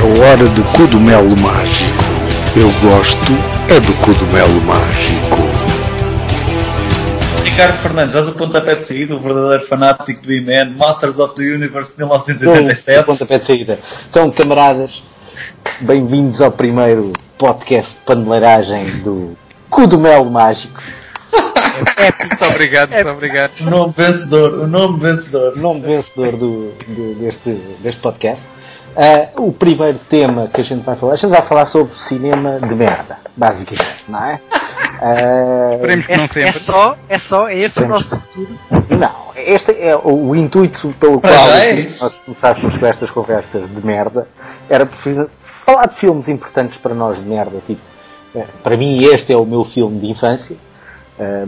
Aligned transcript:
É 0.00 0.20
hora 0.20 0.48
do 0.48 0.64
cogumelo 0.72 1.36
mágico. 1.40 2.02
Eu 2.56 2.68
gosto 2.88 3.32
é 3.68 3.78
do 3.80 3.94
cogumelo 4.04 4.60
mágico. 4.62 5.36
Ricardo 7.44 7.74
Fernandes, 7.82 8.14
és 8.14 8.26
o 8.28 8.34
pontapé 8.34 8.76
de 8.76 8.86
saída, 8.86 9.14
o 9.14 9.20
verdadeiro 9.20 9.66
fanático 9.66 10.22
do 10.22 10.32
E-Man, 10.32 10.76
Masters 10.76 11.18
of 11.18 11.34
the 11.34 11.42
Universe 11.42 11.90
de 11.92 11.98
Dou 11.98 12.08
1987. 12.08 12.98
o 13.00 13.04
pontapé 13.04 13.38
de 13.38 13.46
saída. 13.46 13.78
Então, 14.08 14.30
camaradas, 14.30 15.02
bem-vindos 15.80 16.40
ao 16.40 16.50
primeiro 16.52 17.12
podcast 17.38 17.92
de 17.92 18.00
paneleiragem 18.04 19.00
do 19.02 19.36
Cogumelo 19.68 20.30
Mágico. 20.30 20.80
Muito 22.20 22.44
obrigado, 22.54 22.90
muito 22.90 23.08
obrigado. 23.08 23.52
O 23.60 23.70
nome 23.70 23.94
vencedor, 23.96 24.54
o 24.60 24.66
nome 24.66 25.00
vencedor. 25.00 25.52
O 25.54 25.58
nome 25.60 25.80
vencedor 25.82 26.32
do, 26.32 26.72
do- 26.88 27.14
deste, 27.20 27.50
deste 27.82 28.00
podcast. 28.00 28.44
Ah, 29.02 29.30
o 29.40 29.50
primeiro 29.50 29.98
tema 30.10 30.46
que 30.48 30.60
a 30.60 30.64
gente 30.64 30.84
vai 30.84 30.94
falar, 30.94 31.14
a 31.14 31.16
gente 31.16 31.30
vai 31.30 31.40
falar 31.48 31.64
sobre 31.64 31.94
cinema 31.94 32.60
de 32.60 32.74
merda, 32.74 33.16
basicamente, 33.34 34.04
não 34.06 34.22
é? 34.22 34.38
Ah, 35.00 35.70
Esperemos 35.80 36.06
que 36.06 36.12
É, 36.12 36.16
não 36.18 36.24
é 36.24 36.28
sempre. 36.28 36.60
só, 36.60 36.96
é 37.08 37.18
só, 37.18 37.48
é 37.48 37.58
esse 37.60 37.80
o 37.80 37.88
nosso 37.88 38.20
futuro. 38.20 38.58
Não, 38.98 39.32
este 39.34 39.72
é 39.80 39.96
o, 39.96 40.28
o 40.28 40.36
intuito 40.36 40.94
pelo 41.00 41.18
Para 41.18 41.34
qual 41.34 41.48
é 41.48 41.82
nós 41.98 42.14
começássemos 42.26 42.76
com 42.76 42.86
estas 42.86 43.10
conversas 43.10 43.74
de 43.74 43.86
merda 43.86 44.28
era 44.68 44.84
preferir 44.84 45.28
falar 45.64 45.86
de 45.86 45.98
filmes 45.98 46.28
importantes 46.28 46.76
para 46.76 46.94
nós 46.94 47.16
de 47.16 47.24
merda. 47.24 47.58
Tipo, 47.66 47.80
eh, 48.34 48.44
para 48.62 48.76
mim, 48.76 48.98
este 49.02 49.32
é 49.32 49.36
o 49.36 49.46
meu 49.46 49.64
filme 49.64 49.98
de 49.98 50.10
infância, 50.10 50.56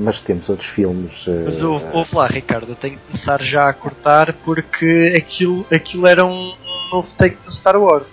mas 0.00 0.20
temos 0.20 0.48
outros 0.48 0.68
filmes. 0.70 1.12
Mas 1.26 1.62
ouve, 1.62 1.84
ouve 1.92 2.14
lá, 2.14 2.26
Ricardo, 2.26 2.68
eu 2.70 2.74
tenho 2.76 2.96
que 2.98 3.04
começar 3.10 3.40
já 3.42 3.68
a 3.68 3.72
cortar 3.72 4.32
porque 4.44 5.14
aquilo, 5.16 5.66
aquilo 5.72 6.06
era 6.06 6.24
um 6.24 6.52
novo 6.92 7.08
take 7.16 7.36
no 7.44 7.52
Star 7.52 7.76
Wars. 7.80 8.08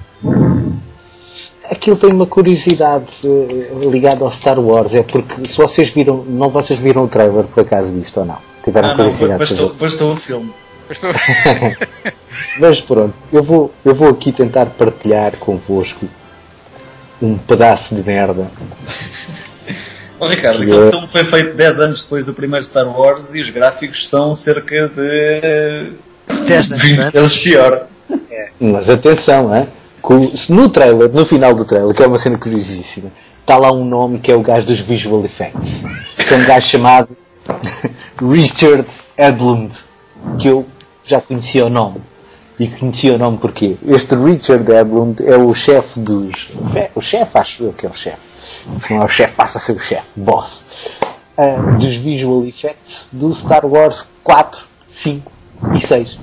Aquilo 1.70 1.98
tem 1.98 2.12
uma 2.12 2.26
curiosidade 2.26 3.12
eh, 3.24 3.86
ligada 3.90 4.24
ao 4.24 4.32
Star 4.32 4.60
Wars, 4.60 4.94
é 4.96 5.04
porque 5.04 5.48
se 5.48 5.56
vocês 5.58 5.94
viram, 5.94 6.24
não 6.28 6.50
vocês 6.50 6.80
viram 6.80 7.04
o 7.04 7.08
trailer 7.08 7.46
por 7.46 7.62
acaso 7.62 7.92
disto 7.94 8.20
ou 8.22 8.26
não? 8.26 8.38
Tiveram 8.64 8.90
Ah, 8.90 8.92
não, 8.92 8.98
curiosidade. 8.98 9.46
de 9.46 9.74
bastou, 9.78 10.14
o 10.14 10.18
filme. 10.18 10.52
Estou- 10.90 11.12
Mas 12.60 12.82
pronto, 12.82 13.14
eu 13.32 13.44
vou, 13.44 13.72
eu 13.86 13.94
vou 13.94 14.10
aqui 14.10 14.32
tentar 14.32 14.66
partilhar 14.68 15.36
convosco 15.38 16.08
um 17.22 17.38
pedaço 17.38 17.94
de 17.94 18.02
merda 18.02 18.50
Ó 20.20 20.28
Ricardo, 20.28 20.64
aquele 20.64 20.76
eu- 20.76 20.90
filme 20.90 21.08
foi 21.10 21.26
feito 21.26 21.56
10 21.56 21.80
anos 21.80 22.04
depois 22.04 22.26
do 22.26 22.34
primeiro 22.34 22.66
Star 22.66 22.88
Wars 22.88 23.34
e 23.36 23.42
os 23.42 23.50
gráficos 23.52 24.10
são 24.10 24.36
cerca 24.36 24.88
de 24.90 25.92
10 26.48 26.72
anos 26.72 26.84
20 26.84 27.00
antes. 27.00 27.22
vezes 27.22 27.38
pior. 27.44 27.88
Mas 28.60 28.90
atenção, 28.90 29.50
no 30.50 30.70
trailer, 30.70 31.12
no 31.14 31.26
final 31.26 31.54
do 31.54 31.66
trailer, 31.66 31.96
que 31.96 32.04
é 32.04 32.08
uma 32.08 32.18
cena 32.18 32.38
curiosíssima, 32.38 33.12
está 33.42 33.58
lá 33.58 33.72
um 33.72 33.86
nome 33.86 34.20
que 34.20 34.32
é 34.32 34.36
o 34.36 34.42
gajo 34.42 34.68
dos 34.68 34.80
visual 34.82 35.24
effects. 35.26 35.84
Que 36.18 36.34
é 36.34 36.38
um 36.38 36.46
gajo 36.46 36.68
chamado 36.68 37.10
Richard 38.22 38.88
Edlund, 39.18 39.76
que 40.40 40.48
eu 40.48 40.66
já 41.06 41.22
conhecia 41.22 41.66
o 41.66 41.70
nome. 41.70 42.02
E 42.60 42.68
conhecia 42.68 43.16
o 43.16 43.18
nome 43.18 43.38
porquê? 43.38 43.78
Este 43.88 44.16
Richard 44.16 44.70
Edlund 44.70 45.24
é 45.26 45.38
o 45.38 45.54
chefe 45.54 46.00
dos. 46.00 46.50
O 46.94 47.02
chefe, 47.02 47.32
acho 47.38 47.64
eu 47.64 47.74
que 47.74 47.86
é 47.86 47.90
o 47.90 47.94
chefe. 47.94 48.20
Não 48.90 49.02
é 49.02 49.06
o 49.06 49.08
chefe, 49.08 49.34
passa 49.36 49.58
a 49.58 49.62
ser 49.62 49.72
o 49.72 49.80
chefe, 49.80 50.06
boss. 50.16 50.64
ah, 51.38 51.78
dos 51.78 51.96
visual 51.98 52.46
effects 52.46 53.08
do 53.14 53.34
Star 53.34 53.66
Wars 53.66 54.06
4, 54.24 54.60
5 54.90 55.32
e 55.74 55.88
6. 55.88 56.20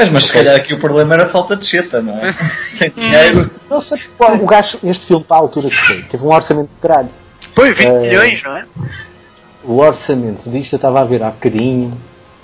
Mas, 0.00 0.10
mas 0.12 0.24
se 0.24 0.32
calhar 0.32 0.56
aqui 0.56 0.72
o 0.72 0.78
problema 0.80 1.12
era 1.14 1.24
a 1.24 1.28
falta 1.28 1.54
de 1.54 1.66
cheta, 1.66 2.00
não 2.00 2.16
é? 2.16 2.32
Sem 2.80 2.90
dinheiro. 2.90 3.50
Não 3.68 3.80
sei, 3.82 3.98
pô, 4.16 4.32
o 4.32 4.46
gajo, 4.46 4.78
este 4.82 5.06
filme 5.06 5.24
para 5.24 5.36
a 5.36 5.40
altura 5.40 5.68
que 5.68 5.86
foi, 5.86 6.02
teve 6.04 6.24
um 6.24 6.32
orçamento 6.32 6.70
de 6.74 6.80
caralho. 6.80 7.10
Foi 7.54 7.74
20 7.74 7.84
Eh, 7.84 8.00
milhões, 8.00 8.42
não 8.42 8.56
é? 8.56 8.64
O 9.62 9.76
orçamento 9.76 10.48
disto 10.48 10.72
eu 10.72 10.76
estava 10.78 11.00
a 11.00 11.04
ver 11.04 11.22
há 11.22 11.30
bocadinho. 11.30 11.92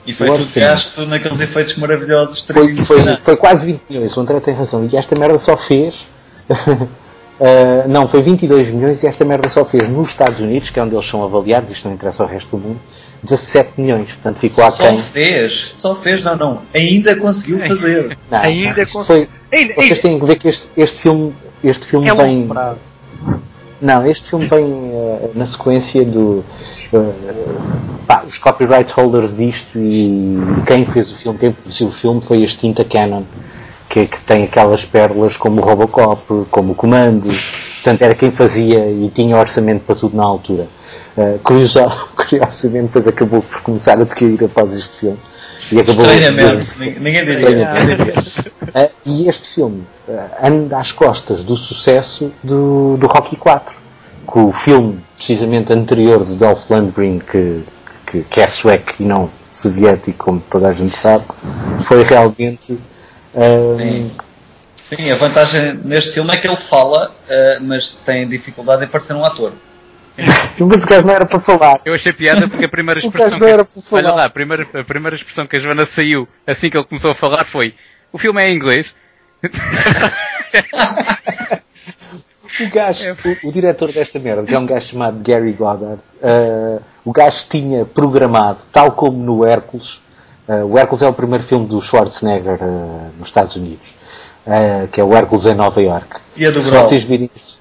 E 0.06 0.12
foi 0.12 0.28
O 0.28 0.34
tudo 0.34 0.53
gasto 0.55 1.06
naqueles 1.06 1.41
efeitos 1.41 1.77
maravilhosos. 1.78 2.44
Foi, 2.53 2.77
foi, 2.84 3.03
foi 3.25 3.37
quase 3.37 3.65
20 3.65 3.83
milhões, 3.88 4.17
o 4.17 4.21
André 4.21 4.38
tem 4.41 4.55
razão. 4.55 4.87
E 4.91 4.94
esta 4.97 5.19
merda 5.19 5.38
só 5.38 5.56
fez. 5.56 6.06
eh, 7.41 7.84
não, 7.88 8.06
foi 8.06 8.23
22 8.23 8.71
milhões 8.71 9.03
e 9.03 9.06
esta 9.06 9.25
merda 9.25 9.49
só 9.49 9.65
fez 9.65 9.88
nos 9.88 10.11
Estados 10.11 10.38
Unidos, 10.38 10.69
que 10.69 10.78
é 10.78 10.83
onde 10.83 10.94
eles 10.94 11.09
são 11.11 11.25
avaliados, 11.25 11.71
isto 11.71 11.88
não 11.88 11.94
interessa 11.94 12.23
ao 12.23 12.28
resto 12.28 12.50
do 12.56 12.59
mundo, 12.62 12.81
17 13.22 13.81
milhões. 13.81 14.10
Portanto 14.12 14.38
ficou 14.41 14.65
Só 14.65 14.82
aquém. 14.82 15.03
fez, 15.12 15.72
só 15.81 15.97
fez, 15.97 16.22
não, 16.25 16.37
não. 16.37 16.62
Ainda 16.75 17.16
conseguiu 17.16 17.59
fazer. 17.59 18.16
Não, 18.31 18.38
Ainda 18.41 18.82
isto 18.82 18.93
cons- 18.93 19.06
foi, 19.06 19.28
Ainda, 19.53 19.75
Vocês 19.75 20.00
têm 20.00 20.19
que 20.19 20.27
ver 20.27 20.37
que 20.37 20.49
este, 20.49 20.69
este 20.77 21.03
filme, 21.03 21.32
este 21.62 21.87
filme 21.88 22.09
é 22.09 22.15
vem. 22.15 22.47
prazo. 22.49 22.81
Não, 23.81 24.06
este 24.06 24.28
filme 24.31 24.49
vem 24.49 24.91
eh, 24.93 25.31
na 25.34 25.47
sequência 25.47 26.05
do. 26.05 26.43
eh, 26.93 26.99
pá, 28.06 28.25
os 28.26 28.38
copyright 28.38 28.91
holders 28.93 29.37
disto 29.37 29.78
e 29.78 30.38
quem 30.66 30.87
fez 30.87 31.12
o 31.12 31.16
filme, 31.19 31.38
quem 31.38 31.53
produziu 31.53 31.88
o 31.88 31.93
filme 31.93 32.22
foi 32.26 32.38
a 32.38 32.44
extinta 32.44 32.84
Canon, 32.84 33.22
que, 33.91 34.06
que 34.06 34.21
tem 34.25 34.44
aquelas 34.44 34.82
pérolas 34.87 35.37
como 35.37 35.60
o 35.60 35.65
Robocop, 35.65 36.47
como 36.50 36.72
o 36.72 36.75
Comando. 36.75 37.28
Portanto, 37.82 38.03
era 38.03 38.15
quem 38.15 38.31
fazia 38.32 38.91
e 38.91 39.10
tinha 39.15 39.37
orçamento 39.37 39.84
para 39.84 39.94
tudo 39.94 40.16
na 40.16 40.25
altura. 40.25 40.66
Curioso- 41.43 42.09
curiosamente, 42.15 42.87
depois 42.88 43.09
acabou 43.09 43.43
por 43.43 43.62
começar 43.62 43.93
a 43.93 44.04
decair 44.04 44.44
após 44.44 44.72
este 44.75 45.00
filme. 45.00 45.19
E 45.72 45.81
acabou 45.81 46.04
Estranhamente, 46.04 46.78
ninguém 46.78 47.00
ninguém 47.00 47.25
diria. 47.25 47.72
Uh, 47.72 48.91
e 49.06 49.28
este 49.28 49.55
filme 49.55 49.84
uh, 50.06 50.47
anda 50.47 50.78
às 50.78 50.93
costas 50.93 51.43
do 51.43 51.56
sucesso 51.56 52.32
do, 52.44 52.97
do 52.99 53.06
Rocky 53.06 53.37
4. 53.37 53.75
Que 54.31 54.38
o 54.38 54.53
filme, 54.53 55.00
precisamente 55.16 55.72
anterior 55.72 56.25
de 56.25 56.37
Dolph 56.37 56.69
Lundgren, 56.69 57.21
que, 57.21 57.65
que, 58.06 58.22
que 58.25 58.41
é 58.41 58.49
sueco 58.49 58.94
e 59.00 59.05
não 59.05 59.31
soviético, 59.53 60.25
como 60.25 60.41
toda 60.50 60.69
a 60.69 60.72
gente 60.72 60.97
sabe, 61.00 61.25
foi 61.88 62.05
realmente. 62.05 62.72
uh, 62.72 63.78
Sim. 63.78 64.10
Sim, 64.88 65.10
a 65.10 65.16
vantagem 65.16 65.81
neste 65.84 66.12
filme 66.12 66.31
é 66.32 66.41
que 66.41 66.47
ele 66.47 66.59
fala, 66.71 67.10
mas 67.62 68.00
tem 68.05 68.28
dificuldade 68.28 68.84
em 68.84 68.87
parecer 68.87 69.15
um 69.15 69.25
ator. 69.25 69.53
Mas 70.59 70.84
o 70.84 70.87
gajo 70.87 71.06
não 71.06 71.15
era 71.15 71.27
para 71.27 71.41
falar. 71.41 71.81
Eu 71.84 71.93
achei 71.93 72.12
piada 72.12 72.47
porque 72.49 72.66
a 72.66 72.71
primeira 72.71 73.00
expressão 73.00 73.31
que 73.31 73.41
não 73.41 73.49
era 73.49 73.62
a, 73.62 73.65
para 73.65 73.82
falar. 73.82 74.03
olha 74.03 74.15
lá, 74.15 74.25
a 74.25 74.31
primeira, 74.31 74.66
a 74.75 74.84
primeira 74.84 75.16
expressão 75.16 75.47
que 75.47 75.56
a 75.56 75.60
Joana 75.60 75.87
saiu 75.94 76.27
assim 76.47 76.71
que 76.71 76.77
ele 76.77 76.87
começou 76.87 77.10
a 77.10 77.15
falar 77.15 77.44
foi 77.47 77.75
o 78.12 78.19
filme 78.19 78.43
é 78.43 78.49
em 78.49 78.55
inglês. 78.55 78.94
O 82.59 82.71
gajo, 82.71 83.00
o, 83.44 83.49
o 83.49 83.53
diretor 83.53 83.93
desta 83.93 84.19
merda, 84.19 84.43
que 84.44 84.55
é 84.55 84.59
um 84.59 84.65
gajo 84.65 84.87
chamado 84.87 85.22
Gary 85.22 85.53
Goddard, 85.53 86.00
uh, 86.22 86.81
o 87.05 87.12
gajo 87.12 87.37
tinha 87.50 87.84
programado, 87.84 88.60
tal 88.72 88.93
como 88.93 89.19
no 89.19 89.47
Hércules, 89.47 89.99
uh, 90.49 90.65
o 90.65 90.78
Hércules 90.78 91.03
é 91.03 91.06
o 91.06 91.12
primeiro 91.12 91.44
filme 91.44 91.66
do 91.66 91.82
Schwarzenegger 91.82 92.59
uh, 92.62 93.10
nos 93.19 93.28
Estados 93.28 93.55
Unidos, 93.56 93.87
uh, 94.47 94.88
que 94.88 94.99
é 94.99 95.05
o 95.05 95.15
Hércules 95.15 95.44
em 95.44 95.55
Nova 95.55 95.82
York. 95.82 96.16
E 96.34 96.47
a 96.47 96.50
do 96.50 96.62
Se 96.62 96.71
Brawl. 96.71 96.87
vocês 96.87 97.05
virem 97.05 97.31
isso, 97.37 97.60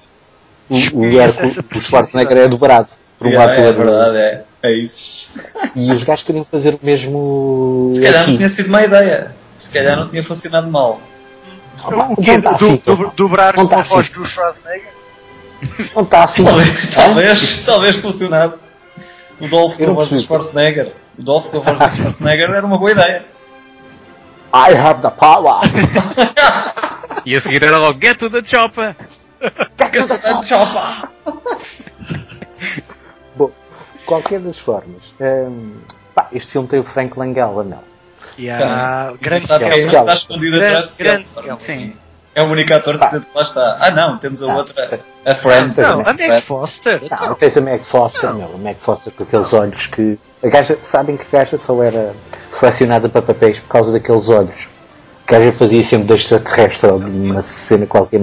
o, 0.68 0.98
o, 1.00 1.20
essa 1.20 1.46
o 1.60 1.82
Schwarzenegger 1.82 2.38
é 2.38 2.48
dobrado 2.48 2.88
por 3.18 3.26
um 3.28 3.30
Yeah, 3.30 3.54
é 3.54 3.68
ator. 3.68 3.84
verdade, 3.86 4.16
é. 4.18 4.44
É 4.62 4.72
isso. 4.72 5.28
E 5.76 5.90
os 5.92 6.02
gajos 6.04 6.24
queriam 6.24 6.44
fazer 6.44 6.74
o 6.74 6.80
mesmo 6.82 7.92
Se 7.94 8.00
calhar 8.02 8.14
não 8.22 8.28
aqui. 8.28 8.36
tinha 8.36 8.48
sido 8.50 8.68
má 8.70 8.82
ideia. 8.82 9.34
Se 9.56 9.70
calhar 9.70 9.96
não 9.96 10.08
tinha 10.08 10.24
funcionado 10.24 10.68
mal. 10.70 11.00
O 12.10 12.16
quê? 12.16 12.32
Não 12.32 12.38
está 12.38 12.50
Do, 12.52 12.64
assim, 12.66 12.82
do, 12.84 13.12
dobrar 13.16 13.56
Não 13.56 13.64
com 13.66 13.70
tá 13.74 13.80
a 13.80 13.84
voz 13.84 14.06
assim. 14.10 14.14
do 14.20 14.26
Schwarzenegger? 14.26 14.88
Não 15.94 16.02
está 16.02 16.24
assim. 16.24 16.44
Talvez, 16.44 16.68
Hã? 16.68 16.90
talvez, 16.96 17.64
talvez 17.64 18.00
funcionado. 18.00 18.58
O 19.40 19.48
Dolph 19.48 19.76
com 19.76 19.84
a 19.84 19.86
não 19.86 19.94
voz 19.94 20.08
do. 20.08 20.20
Schwarzenegger. 20.22 20.92
O 21.18 21.22
Dolph 21.22 21.46
com 21.50 21.58
a 21.58 21.60
voz 21.60 21.78
do 21.78 21.96
Schwarzenegger 21.96 22.50
era 22.50 22.66
uma 22.66 22.78
boa 22.78 22.90
ideia. 22.90 23.24
I 24.54 24.74
have 24.76 25.00
the 25.02 25.10
power. 25.10 25.60
E 27.24 27.36
a 27.36 27.42
seguir 27.42 27.62
era 27.64 27.76
logo 27.78 27.98
Get 28.00 28.18
to 28.18 28.30
the 28.30 28.40
chopper! 28.44 28.94
Bom, 33.36 33.50
qualquer 34.06 34.40
das 34.40 34.58
formas, 34.60 35.02
hum, 35.20 35.76
pá, 36.14 36.28
este 36.32 36.52
filme 36.52 36.68
tem 36.68 36.80
o 36.80 36.84
Frank 36.84 37.18
Langella, 37.18 37.64
não. 37.64 37.80
E 38.38 38.48
há 38.50 39.12
grande 39.20 39.46
Sabe 39.46 39.70
quem 39.70 39.88
Scala. 39.88 40.08
está 40.08 40.18
escondido 40.18 40.56
Grande- 40.58 40.76
atrás 40.76 40.96
de 40.96 41.04
grande. 41.04 41.28
Scala. 41.28 41.60
Sim. 41.60 41.94
É 42.34 42.42
o 42.42 42.50
único 42.50 42.74
ator 42.74 42.98
que 42.98 43.08
sempre 43.08 43.28
lá 43.34 43.42
está. 43.42 43.78
Ah 43.80 43.90
não, 43.92 44.18
temos 44.18 44.42
a 44.42 44.52
Ah. 44.52 44.56
outra, 44.56 45.00
a 45.24 45.34
Friends. 45.36 45.76
Não, 45.78 46.00
a. 46.02 46.12
Meg 46.12 46.42
Foster. 46.44 47.00
Não, 47.10 47.34
tens 47.34 47.56
a 47.56 47.60
Meg 47.62 47.82
Foster, 47.84 48.34
meu, 48.34 48.54
a 48.54 48.58
Meg 48.58 48.78
Foster 48.80 49.10
com 49.14 49.22
aqueles 49.22 49.50
olhos 49.54 49.86
que. 49.86 50.18
A 50.44 50.48
gaja, 50.48 50.76
sabem 50.90 51.16
que 51.16 51.24
a 51.34 51.38
gaja 51.38 51.56
só 51.56 51.82
era 51.82 52.14
selecionada 52.60 53.08
para 53.08 53.22
papéis 53.22 53.58
por 53.60 53.68
causa 53.68 53.90
daqueles 53.90 54.28
olhos. 54.28 54.68
A 55.26 55.32
gaja 55.32 55.52
fazia 55.54 55.82
sempre 55.84 56.08
de 56.08 56.14
extraterrestre 56.14 56.90
ou 56.90 56.98
de 57.00 57.10
uma 57.10 57.42
cena 57.68 57.86
qualquer 57.86 58.20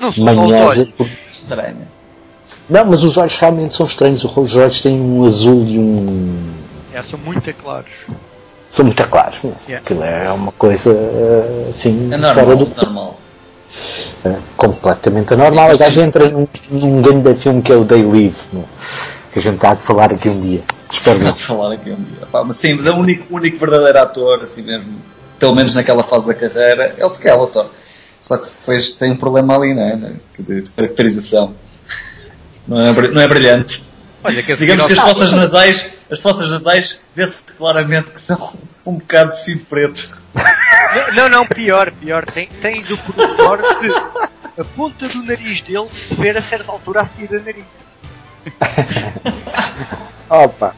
Não 0.00 0.12
são 0.12 0.24
manhosa. 0.24 0.56
olhos. 0.66 0.88
por- 0.96 1.08
Estranho. 1.32 1.88
Não, 2.68 2.84
mas 2.84 3.02
os 3.02 3.16
olhos 3.16 3.36
realmente 3.38 3.76
são 3.76 3.86
estranhos. 3.86 4.24
Os 4.24 4.54
olhos 4.56 4.80
têm 4.82 5.00
um 5.00 5.24
azul 5.26 5.64
e 5.66 5.78
um. 5.78 6.54
É, 6.92 7.02
são 7.02 7.18
muito 7.18 7.52
claros. 7.54 7.90
São 8.74 8.84
muito 8.84 9.06
claros, 9.08 9.38
meu. 9.42 9.54
Yeah. 9.66 9.84
Aquilo 9.84 10.02
é 10.04 10.30
uma 10.30 10.52
coisa 10.52 10.90
eh, 10.90 11.66
assim. 11.70 12.08
É 12.12 12.18
fora 12.18 12.34
normal, 12.34 12.56
do- 12.56 12.74
normal. 12.76 13.20
eh, 14.24 14.36
completamente 14.56 15.32
anormal. 15.34 15.70
A 15.70 15.76
gaja 15.76 16.02
entra 16.02 16.28
num, 16.28 16.46
num 16.70 17.02
grande 17.02 17.34
filme 17.42 17.62
que 17.62 17.72
é 17.72 17.76
o 17.76 17.84
Day 17.84 18.02
Live, 18.02 18.36
não? 18.52 18.64
que 19.32 19.38
a 19.38 19.42
gente 19.42 19.56
está 19.56 19.72
a 19.72 19.76
falar 19.76 20.12
aqui 20.12 20.28
um 20.28 20.40
dia. 20.40 20.62
Espero 20.90 21.18
não. 21.22 21.34
Falar 21.34 21.74
aqui 21.74 21.90
um 21.90 21.96
dia. 21.96 22.26
Pá, 22.30 22.42
mas 22.44 22.56
sim, 22.58 22.74
mas 22.74 22.86
é 22.86 22.90
o 22.90 22.96
único, 22.96 23.34
único 23.34 23.58
verdadeiro 23.58 23.98
ator, 24.00 24.42
assim 24.42 24.62
mesmo, 24.62 24.86
pelo 25.38 25.54
menos 25.54 25.74
naquela 25.74 26.02
fase 26.04 26.26
da 26.26 26.34
carreira, 26.34 26.94
é 26.98 27.04
o 27.04 27.08
Skeletor. 27.10 27.66
Só 28.20 28.36
que 28.36 28.50
depois 28.50 28.96
tem 28.96 29.12
um 29.12 29.16
problema 29.16 29.56
ali, 29.56 29.74
né? 29.74 29.96
né, 29.96 30.16
De, 30.38 30.62
de 30.62 30.70
caracterização. 30.72 31.54
Não 32.66 32.80
é, 32.80 32.92
não 32.92 33.22
é 33.22 33.28
brilhante. 33.28 33.82
Olha, 34.22 34.42
que 34.42 34.52
a 34.52 34.56
Digamos 34.56 34.86
que 34.86 34.92
as 34.92 35.00
fossas 35.00 35.32
nasais, 35.32 35.92
as 36.10 36.20
fossas 36.20 36.50
nasais, 36.50 36.98
vê-se 37.14 37.36
claramente 37.56 38.10
que 38.10 38.20
são 38.20 38.52
um 38.84 38.98
bocado 38.98 39.30
de 39.30 39.38
tecido 39.38 39.64
preto. 39.66 40.00
Não, 40.34 41.14
não, 41.14 41.28
não, 41.28 41.46
pior, 41.46 41.90
pior. 41.92 42.26
Tem, 42.26 42.48
tem 42.48 42.82
do 42.82 42.96
pormenor 42.98 43.58
de 43.80 43.90
a 44.60 44.64
ponta 44.64 45.08
do 45.08 45.22
nariz 45.22 45.62
dele 45.62 45.88
se 45.90 46.14
ver 46.16 46.36
a 46.36 46.42
certa 46.42 46.72
altura 46.72 47.02
a 47.02 47.06
sair 47.06 47.28
da 47.28 47.38
nariz. 47.38 47.64
Opa, 50.28 50.74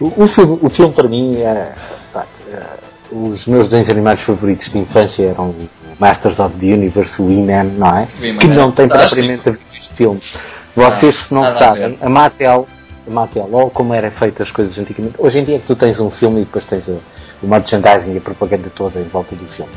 o, 0.00 0.24
o 0.24 0.28
filme, 0.28 0.58
o 0.62 0.70
filme 0.70 0.94
para 0.94 1.08
mim 1.08 1.36
é. 1.36 1.74
pá, 2.12 2.26
é, 2.50 2.62
os 3.10 3.46
meus 3.46 3.68
desenhos 3.68 3.90
animados 3.90 4.22
favoritos 4.24 4.70
de 4.70 4.78
infância 4.78 5.24
eram 5.24 5.50
o 5.50 5.68
Masters 5.98 6.38
of 6.38 6.56
the 6.58 6.66
Universe, 6.66 7.20
o 7.20 7.30
He-Man, 7.30 7.64
não 7.76 7.98
é? 7.98 8.02
O 8.04 8.38
Que 8.38 8.46
não 8.46 8.62
era 8.64 8.72
tem 8.72 8.88
propriamente 8.88 9.48
a 9.48 9.52
ver 9.52 9.58
com 9.58 9.76
este 9.76 9.94
filme. 9.94 10.22
Vocês, 10.74 11.16
se 11.26 11.34
não 11.34 11.44
sabem, 11.58 11.98
a 12.00 12.08
Mattel, 12.08 12.68
a 13.06 13.10
Mattel, 13.10 13.48
ou 13.50 13.68
como 13.70 13.92
eram 13.94 14.10
feitas 14.12 14.46
as 14.46 14.52
coisas 14.52 14.78
antigamente, 14.78 15.16
hoje 15.18 15.38
em 15.38 15.42
dia 15.44 15.56
é 15.56 15.58
que 15.58 15.66
tu 15.66 15.74
tens 15.74 15.98
um 15.98 16.10
filme 16.10 16.42
e 16.42 16.44
depois 16.44 16.64
tens 16.64 16.88
a- 16.88 16.94
o 17.42 17.46
merchandising 17.48 18.14
e 18.14 18.18
a 18.18 18.20
propaganda 18.20 18.70
toda 18.74 19.00
em 19.00 19.04
volta 19.04 19.34
do 19.34 19.44
filme. 19.46 19.72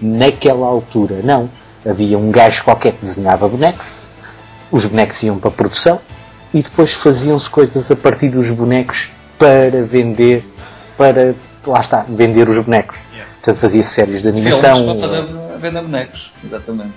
Naquela 0.00 0.66
altura, 0.66 1.16
não. 1.22 1.48
Havia 1.88 2.16
um 2.18 2.30
gajo 2.30 2.62
qualquer 2.64 2.92
que 2.92 3.04
desenhava 3.06 3.48
bonecos, 3.48 3.84
os 4.70 4.84
bonecos 4.84 5.20
iam 5.22 5.38
para 5.38 5.48
a 5.48 5.52
produção 5.52 6.00
e 6.54 6.62
depois 6.62 6.92
faziam-se 6.94 7.48
coisas 7.50 7.90
a 7.90 7.96
partir 7.96 8.28
dos 8.28 8.48
bonecos 8.50 9.08
para 9.38 9.82
vender, 9.84 10.44
para, 10.96 11.34
lá 11.66 11.80
está, 11.80 12.04
vender 12.08 12.48
os 12.48 12.62
bonecos. 12.64 12.96
Portanto, 13.42 13.58
fazia-se 13.58 13.94
séries 13.94 14.22
de 14.22 14.30
Filmes 14.30 14.52
animação. 14.64 15.00
fazer 15.00 15.41
venda 15.62 15.80
bonecos. 15.80 16.30
Exatamente. 16.44 16.92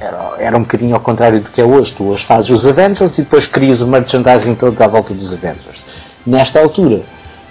Era, 0.00 0.34
era 0.38 0.56
um 0.56 0.60
bocadinho 0.60 0.94
ao 0.94 1.00
contrário 1.00 1.40
do 1.40 1.50
que 1.50 1.60
é 1.60 1.64
hoje. 1.64 1.94
Tu 1.96 2.04
hoje 2.04 2.24
fazes 2.26 2.48
os 2.50 2.64
Avengers 2.64 3.18
e 3.18 3.22
depois 3.22 3.46
crias 3.46 3.80
o 3.80 3.86
merchandising 3.86 4.54
todo 4.54 4.80
à 4.80 4.86
volta 4.86 5.12
dos 5.12 5.32
Avengers. 5.32 5.84
Nesta 6.24 6.60
altura, 6.60 7.02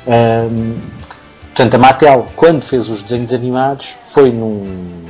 hum, 0.08 0.78
portanto, 1.48 1.75
a 1.75 1.78
Mattel, 1.78 2.28
quando 2.36 2.66
fez 2.66 2.88
os 2.88 3.04
desenhos 3.04 3.34
animados, 3.34 3.88
foi 4.14 4.31
num, 4.31 5.04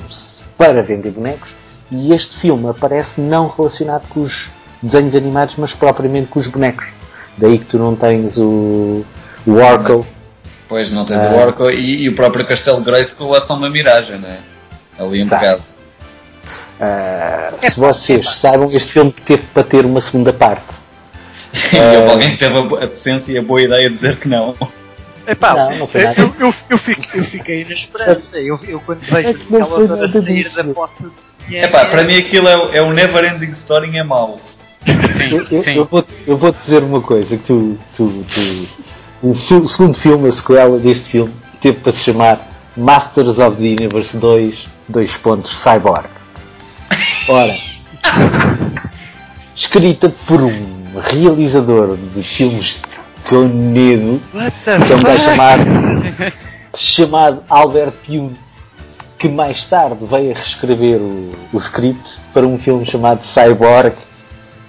para 0.57 0.81
vender 0.81 1.12
bonecos 1.12 1.50
e 1.92 2.12
este 2.13 2.39
filme 2.39 2.68
aparece 2.68 3.21
não 3.21 3.48
relacionado 3.48 4.07
com 4.09 4.21
os 4.21 4.50
desenhos 4.81 5.13
animados, 5.13 5.56
mas 5.57 5.71
propriamente 5.74 6.27
com 6.27 6.39
os 6.39 6.48
bonecos. 6.48 6.88
Daí 7.38 7.59
que 7.59 7.66
tu 7.66 7.77
não 7.77 7.95
tens 7.95 8.38
o, 8.38 9.06
o 9.45 9.51
Oracle. 9.51 10.04
Pois 10.68 10.92
não 10.92 11.06
tens 11.06 11.21
Ah. 11.21 11.31
o 11.31 11.39
Oracle 11.39 11.75
e, 11.75 12.04
e 12.04 12.09
o 12.09 12.16
próprio 12.16 12.45
Castelo 12.45 12.81
Grayskull 12.81 13.36
é 13.36 13.42
só 13.42 13.56
uma 13.56 13.69
miragem, 13.69 14.19
não 14.19 14.30
é? 14.30 14.39
Ali 15.00 15.24
um 15.24 15.28
bocado. 15.28 15.62
Ah, 16.80 17.50
se 17.72 17.80
vocês 17.80 18.25
sabem, 18.40 18.74
este 18.75 18.92
filme 18.94 19.13
teve 19.25 19.44
para 19.54 19.63
ter 19.63 19.86
uma 19.86 20.01
segunda 20.01 20.34
parte. 20.34 20.66
E 21.72 21.78
houve 21.98 22.12
alguém 22.12 22.38
teve 22.38 22.57
a, 22.57 22.86
decência 22.88 23.31
e 23.31 23.38
a 23.38 23.42
boa 23.44 23.62
ideia 23.62 23.88
de 23.88 23.95
dizer 23.95 24.18
que 24.18 24.28
não. 24.28 24.56
Epá, 25.28 25.54
Não, 25.54 25.78
não 25.80 25.88
foi 25.88 26.04
nada. 26.04 26.19
eu, 26.22 26.34
eu, 26.40 26.54
eu, 26.72 26.78
fiquei, 26.80 27.19
eu 27.22 27.25
fiquei 27.25 27.63
na 27.66 27.74
esperança. 27.75 28.38
Eu, 28.38 28.60
eu 28.68 28.80
quando 28.80 29.01
vejo 29.01 29.30
É 29.30 29.34
que 29.34 29.54
não 29.54 29.62
aquela 29.63 29.88
nada 29.88 30.12
sair 30.12 30.44
disso. 30.44 30.56
da 30.56 30.63
poça 30.74 31.12
de. 31.48 31.56
Epá, 31.57 31.86
para 31.86 32.04
mim 32.04 32.18
aquilo 32.18 32.48
é, 32.48 32.57
o- 32.57 32.74
é 32.74 32.81
o 32.81 32.92
Never 32.92 33.24
Ending 33.34 33.51
Story 33.51 33.88
em 33.90 34.00
é 34.00 34.04
mau. 34.04 34.40
Eu, 34.86 34.94
Sim, 35.45 35.56
eu, 35.56 35.63
sim. 35.63 35.75
eu 35.78 35.86
vou, 35.86 36.04
eu 36.28 36.38
vou 36.38 36.51
dizer 36.51 36.84
uma 36.84 37.01
coisa, 37.01 37.38
que 37.38 37.44
tu, 37.44 37.78
tu, 37.95 38.22
tu 38.24 38.68
o, 39.22 39.31
o 39.31 39.68
segundo 39.68 39.95
filme, 39.98 40.28
a 40.28 40.31
sequela 40.31 40.78
deste 40.80 41.12
filme, 41.12 41.34
teve 41.62 41.78
para 41.80 41.94
se 41.95 42.04
chamar 42.04 42.40
Masters 42.75 43.38
of 43.38 43.56
the 43.57 43.63
Universe 43.81 44.18
2, 44.18 44.66
dois 44.88 45.12
pontos, 45.18 45.51
Cyborg. 45.63 46.06
Ora, 47.27 47.57
escrita 49.56 50.09
por 50.27 50.41
um 50.41 50.83
realizador 51.09 51.97
de 51.97 52.24
filmes 52.24 52.81
com 53.30 53.47
medo, 53.47 54.21
What 54.33 54.53
the 54.65 54.85
que 54.85 54.94
é 54.94 54.95
um 54.95 55.00
gajo 55.00 55.24
chamado, 55.24 55.63
chamado 56.75 57.44
Albert 57.50 57.94
Pune, 58.06 58.33
que 59.18 59.30
mais 59.30 59.65
tarde 59.68 60.06
veio 60.06 60.31
a 60.31 60.39
reescrever 60.39 61.00
o, 61.00 61.31
o 61.53 61.57
script 61.57 62.19
para 62.33 62.45
um 62.45 62.57
filme 62.59 62.85
chamado 62.85 63.21
Cyborg, 63.25 63.94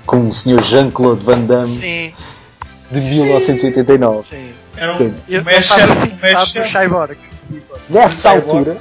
com 0.07 0.29
o 0.29 0.33
Sr. 0.33 0.63
Jean-Claude 0.65 1.25
Van 1.25 1.41
Damme, 1.41 1.79
Sim, 1.79 2.13
de 2.91 3.01
1989. 3.01 4.29
sim. 4.31 4.51
Era 4.77 4.95
um, 4.95 4.99
Sim. 4.99 5.15
Eu 5.29 5.45
mashup, 5.45 5.63
um 5.63 5.65
fixado 5.65 5.95
no 5.95 6.33
mashup. 6.33 6.69
Cyborg. 6.71 7.17
Nessa 7.89 8.31
altura, 8.31 8.79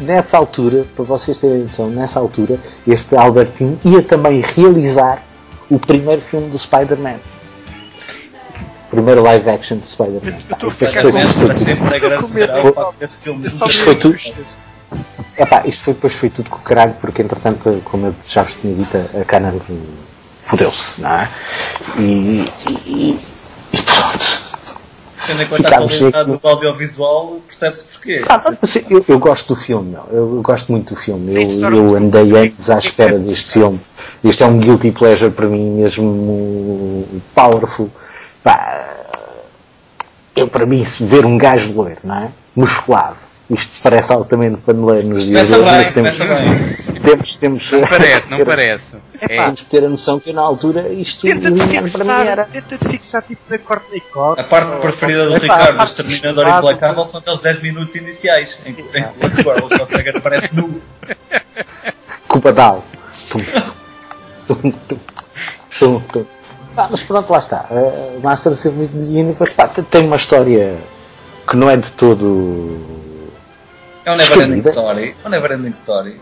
nessa 0.00 0.36
altura, 0.36 0.84
para 0.94 1.04
vocês 1.04 1.38
terem 1.38 1.62
noção, 1.62 1.88
nessa 1.88 2.18
altura, 2.20 2.58
este 2.86 3.16
Albert 3.16 3.52
Pune 3.52 3.78
ia 3.84 4.02
também 4.02 4.40
realizar 4.40 5.22
o 5.70 5.78
primeiro 5.78 6.20
filme 6.22 6.50
do 6.50 6.58
Spider-Man. 6.58 7.16
O 8.86 8.90
primeiro 8.90 9.22
live 9.22 9.50
action 9.50 9.78
de 9.78 9.86
Spider-Man. 9.90 10.20
Eu 10.30 10.38
estou 10.38 10.68
a 10.68 10.72
Isto 10.72 10.86
ficar 10.86 11.02
foi- 13.84 13.94
tudo-. 13.96 14.16
Epá, 15.38 15.62
isto 15.66 15.84
foi, 15.84 15.94
depois 15.94 16.14
foi 16.18 16.30
tudo 16.30 16.48
com 16.48 16.56
o 16.56 16.60
caralho, 16.62 16.94
porque 17.00 17.20
entretanto, 17.20 17.82
como 17.84 18.06
eu 18.06 18.14
já 18.28 18.42
vos 18.42 18.54
tinha 18.54 18.74
dito, 18.74 18.96
a 18.96 19.24
Canon 19.24 19.58
fodeu-se, 20.48 21.00
não 21.00 21.10
é? 21.10 21.30
E, 21.98 22.44
e, 22.86 23.18
e 23.72 23.82
pronto. 23.82 24.45
Tendo 25.26 25.42
em 25.42 25.48
conta 25.48 25.68
a 25.68 25.78
qualidade 25.78 26.30
aqui. 26.30 26.42
do 26.42 26.48
audiovisual, 26.48 27.40
percebe-se 27.46 27.84
porquê. 27.86 28.24
Ah, 28.28 28.40
eu, 28.88 29.04
eu 29.08 29.18
gosto 29.18 29.54
do 29.54 29.60
filme, 29.60 29.92
não. 29.92 30.06
Eu, 30.10 30.36
eu 30.36 30.42
gosto 30.42 30.70
muito 30.70 30.94
do 30.94 31.00
filme. 31.00 31.34
Eu, 31.34 31.50
Sim, 31.50 31.64
eu 31.64 31.96
andei 31.96 32.36
anos 32.36 32.70
à 32.70 32.78
espera 32.78 33.18
deste 33.18 33.52
filme. 33.52 33.80
Este 34.22 34.42
é 34.42 34.46
um 34.46 34.58
guilty 34.58 34.92
pleasure 34.92 35.30
para 35.30 35.46
mim, 35.46 35.82
mesmo 35.82 37.22
powerful. 37.34 37.90
Pá, 38.42 38.86
eu, 40.36 40.48
para 40.48 40.66
mim, 40.66 40.84
se 40.84 41.04
ver 41.04 41.24
um 41.24 41.36
gajo 41.38 41.72
loiro, 41.72 42.00
não 42.04 42.14
é? 42.16 42.30
Musculado. 42.54 43.25
Isto 43.48 43.82
parece 43.82 44.12
altamente 44.12 44.56
paneleiro 44.58 45.08
nos 45.08 45.24
dias 45.24 45.46
de 45.46 45.54
hoje, 45.54 45.92
temos, 45.92 46.18
bem. 46.18 47.00
temos, 47.00 47.36
temos, 47.36 47.70
Não 47.70 47.80
parece, 47.82 48.30
não 48.30 48.44
parece. 48.44 48.96
É, 49.20 49.44
temos 49.44 49.60
que 49.60 49.66
ter 49.70 49.84
a 49.84 49.88
noção 49.88 50.18
que 50.18 50.30
eu, 50.30 50.34
na 50.34 50.42
altura 50.42 50.88
isto 50.92 51.22
Tenta-te 51.22 51.54
Linear 51.54 51.90
para 51.92 52.04
mim 52.04 52.28
era. 52.28 52.44
fixar, 52.44 52.62
tenta-te 52.68 52.88
fixar 52.90 53.22
tipo 53.22 53.42
na 53.48 53.58
Courtney 53.58 54.00
Cox. 54.00 54.40
A 54.40 54.44
parte 54.44 54.80
preferida 54.80 55.26
do 55.26 55.36
Epá, 55.36 55.42
Ricardo, 55.42 55.62
a 55.62 55.72
do 55.72 55.76
parte 55.76 55.90
Exterminador 55.90 56.44
fixada, 56.44 56.66
Implacável, 56.66 57.06
são 57.06 57.20
aqueles 57.20 57.40
10 57.40 57.62
minutos 57.62 57.94
iniciais, 57.94 58.58
em 58.66 58.74
que 58.74 58.82
o 58.82 58.86
Squirrel 58.86 59.68
consegue 59.78 60.18
aparece 60.18 60.48
nu. 60.52 60.82
Culpa 62.26 62.52
tal. 62.52 62.84
Ah, 66.76 66.88
mas 66.90 67.02
pronto, 67.04 67.32
lá 67.32 67.38
está. 67.38 67.66
Uh, 67.70 68.20
Masters 68.22 68.66
of 68.66 68.88
the 68.88 68.98
Universe 68.98 69.54
pá, 69.54 69.68
tem 69.68 70.04
uma 70.04 70.16
história 70.16 70.76
que 71.48 71.56
não 71.56 71.70
é 71.70 71.76
de 71.76 71.90
todo. 71.92 73.05
É 74.06 74.12
um 74.12 74.16
Never 74.16 74.38
Ending 74.38 74.60
Descabida. 74.60 74.70
Story. 74.70 75.14
É 75.24 75.26
um 75.26 75.30
Never 75.30 75.52
Ending 75.52 75.70
Story. 75.72 76.20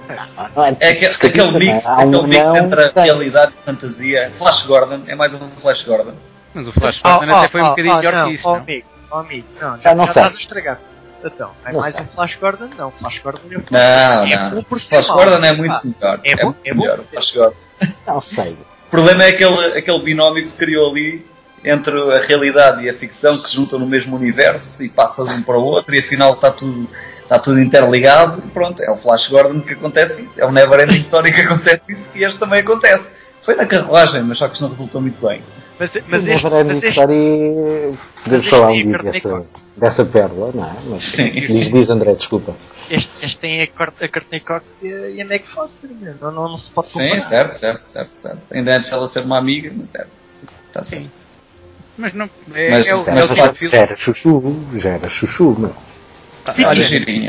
Não 0.57 0.65
é, 0.65 0.77
É 0.81 0.89
aquele, 0.89 1.53
mix, 1.53 1.85
não 1.85 1.99
é? 1.99 2.03
Aquele 2.03 2.23
mix 2.27 2.55
entre 2.57 2.83
a 2.83 3.03
realidade 3.05 3.53
e 3.55 3.59
a 3.61 3.63
fantasia. 3.63 4.33
Flash 4.39 4.63
Gordon, 4.67 5.03
é 5.07 5.15
mais 5.15 5.35
um 5.35 5.51
Flash 5.61 5.83
Gordon. 5.83 6.15
mas 6.55 6.67
o 6.67 6.73
Flash 6.73 7.01
Oh, 7.05 7.09
Gordon 7.19 7.37
até 7.37 7.49
foi 7.51 7.61
um 7.61 7.65
oh, 7.67 7.69
bocadinho 7.71 7.95
oh, 7.95 7.99
melhor 7.99 8.15
não, 8.15 8.27
que 8.29 8.35
isto, 8.35 8.49
oh, 8.49 8.53
não? 8.53 8.59
amigo, 8.63 8.87
oh, 9.11 9.17
amigo, 9.17 9.47
não, 9.61 9.77
já, 9.77 9.83
Já 9.83 9.95
não 9.95 10.05
já 10.07 10.11
estás 10.11 10.29
a 10.29 10.39
estragar. 10.41 10.81
Então, 11.27 11.51
é 11.65 11.73
Não 11.73 11.81
mais 11.81 11.95
sei. 11.95 12.05
um 12.05 12.07
Flash 12.09 12.37
Gordon? 12.37 12.71
Não, 12.77 12.91
Flash 12.91 13.19
Gordon 13.21 13.41
é 13.51 13.59
um 13.59 13.63
Não, 13.71 13.81
é 14.27 14.37
não. 14.37 14.51
bom 14.57 14.63
por 14.63 14.81
Flash. 14.81 15.07
Gordon 15.09 15.45
é 15.45 15.53
muito 15.53 15.73
Ah, 15.75 15.83
melhor. 15.85 16.21
é 16.25 16.37
bom- 16.37 16.45
muito 16.45 16.59
é 16.67 16.75
bom 16.75 16.81
melhor, 16.83 16.99
Flash 17.05 17.31
Gordon. 17.35 17.57
Não 18.07 18.21
sei. 18.23 18.53
O 18.87 18.91
problema 18.91 19.25
é 19.25 19.29
aquele, 19.29 19.79
aquele 19.79 19.99
binómio 20.03 20.43
que 20.43 20.49
se 20.49 20.57
criou 20.57 20.91
ali 20.91 21.27
entre 21.65 21.95
a 22.13 22.27
realidade 22.27 22.85
e 22.85 22.91
a 22.91 22.95
ficção 22.95 23.43
que 23.43 23.49
se 23.51 23.57
juntam 23.57 23.79
no 23.79 23.87
mesmo 23.87 24.17
universo 24.17 24.83
e 24.83 24.89
passa 24.89 25.23
de 25.25 25.31
um 25.35 25.43
para 25.43 25.57
o 25.59 25.65
outro 25.65 25.95
e 25.95 25.99
afinal 25.99 26.35
está 26.35 26.51
tudo, 26.51 26.89
está 27.25 27.39
tudo 27.39 27.61
interligado 27.61 28.43
e 28.47 28.51
pronto, 28.51 28.83
é 28.83 28.91
o 28.91 28.97
Flash 28.97 29.29
Gordon 29.29 29.61
que 29.61 29.73
acontece 29.75 30.23
isso, 30.23 30.41
é 30.41 30.45
o 30.47 30.53
Never 30.53 30.81
Ending 30.81 31.01
Story 31.01 31.33
que 31.33 31.41
acontece 31.43 31.83
isso 31.89 32.09
e 32.15 32.25
este 32.25 32.39
também 32.39 32.61
acontece. 32.61 33.05
Foi 33.45 33.55
na 33.57 33.67
carruagem, 33.67 34.23
mas 34.23 34.39
só 34.39 34.47
que 34.49 34.55
isto 34.55 34.63
não 34.63 34.71
resultou 34.71 35.03
muito 35.03 35.21
bem. 35.27 35.43
Mas, 35.79 35.91
Mas 35.93 36.03
mas 36.09 36.27
este, 36.27 36.45
Never 36.45 36.51
mas 36.53 36.61
Ending 36.63 36.79
este, 36.79 36.91
Story. 36.91 37.99
Podemos 38.25 38.49
falar 38.49 38.69
um 38.69 38.73
dia 38.75 38.99
dessa, 38.99 39.47
dessa 39.77 40.05
pérola, 40.07 40.51
não 40.55 40.65
é? 40.65 40.75
Mas, 40.87 41.05
Sim. 41.15 41.31
diz, 41.31 41.71
diz 41.73 41.91
André, 41.91 42.15
desculpa. 42.15 42.55
este, 42.89 43.11
este 43.23 43.39
tem 43.39 43.61
a, 43.61 43.65
a 43.65 44.09
Courtney 44.09 44.41
Cox 44.41 44.65
e 44.83 44.91
a, 44.93 45.11
e 45.11 45.21
a 45.21 45.25
Meg 45.27 45.45
Foster, 45.49 45.91
não, 46.23 46.31
não, 46.33 46.49
não 46.49 46.59
se 46.59 46.71
pode 46.71 46.89
Sim, 46.89 47.01
comparar. 47.09 47.29
certo, 47.29 47.59
certo, 47.59 47.85
certo, 47.89 48.17
certo. 48.19 48.41
Ainda 48.53 48.71
antes 48.79 48.89
dela 48.91 49.09
ser 49.09 49.21
uma 49.21 49.39
amiga, 49.39 49.71
mas 49.77 49.91
certo. 49.91 50.11
Sim, 50.33 50.47
Está 50.69 50.83
certo. 50.83 51.11
Mas 51.99 52.13
não. 52.15 52.29
É, 52.55 52.71
Mas- 52.71 52.87
é 52.89 52.95
o, 52.95 53.05
mas 53.05 53.09
é 53.09 53.21
o 53.21 53.23
de 53.23 53.29
tipo 53.35 53.47
facto 53.47 53.59
de 53.59 53.69
Já 53.71 53.77
era 53.79 53.97
chuchu, 53.97 54.65
já 54.77 54.89
era 54.91 55.09
chuchu, 55.11 55.55
meu. 55.59 55.69
Olha, 55.69 55.75
Olha, 55.75 55.75
girinha. 55.75 55.94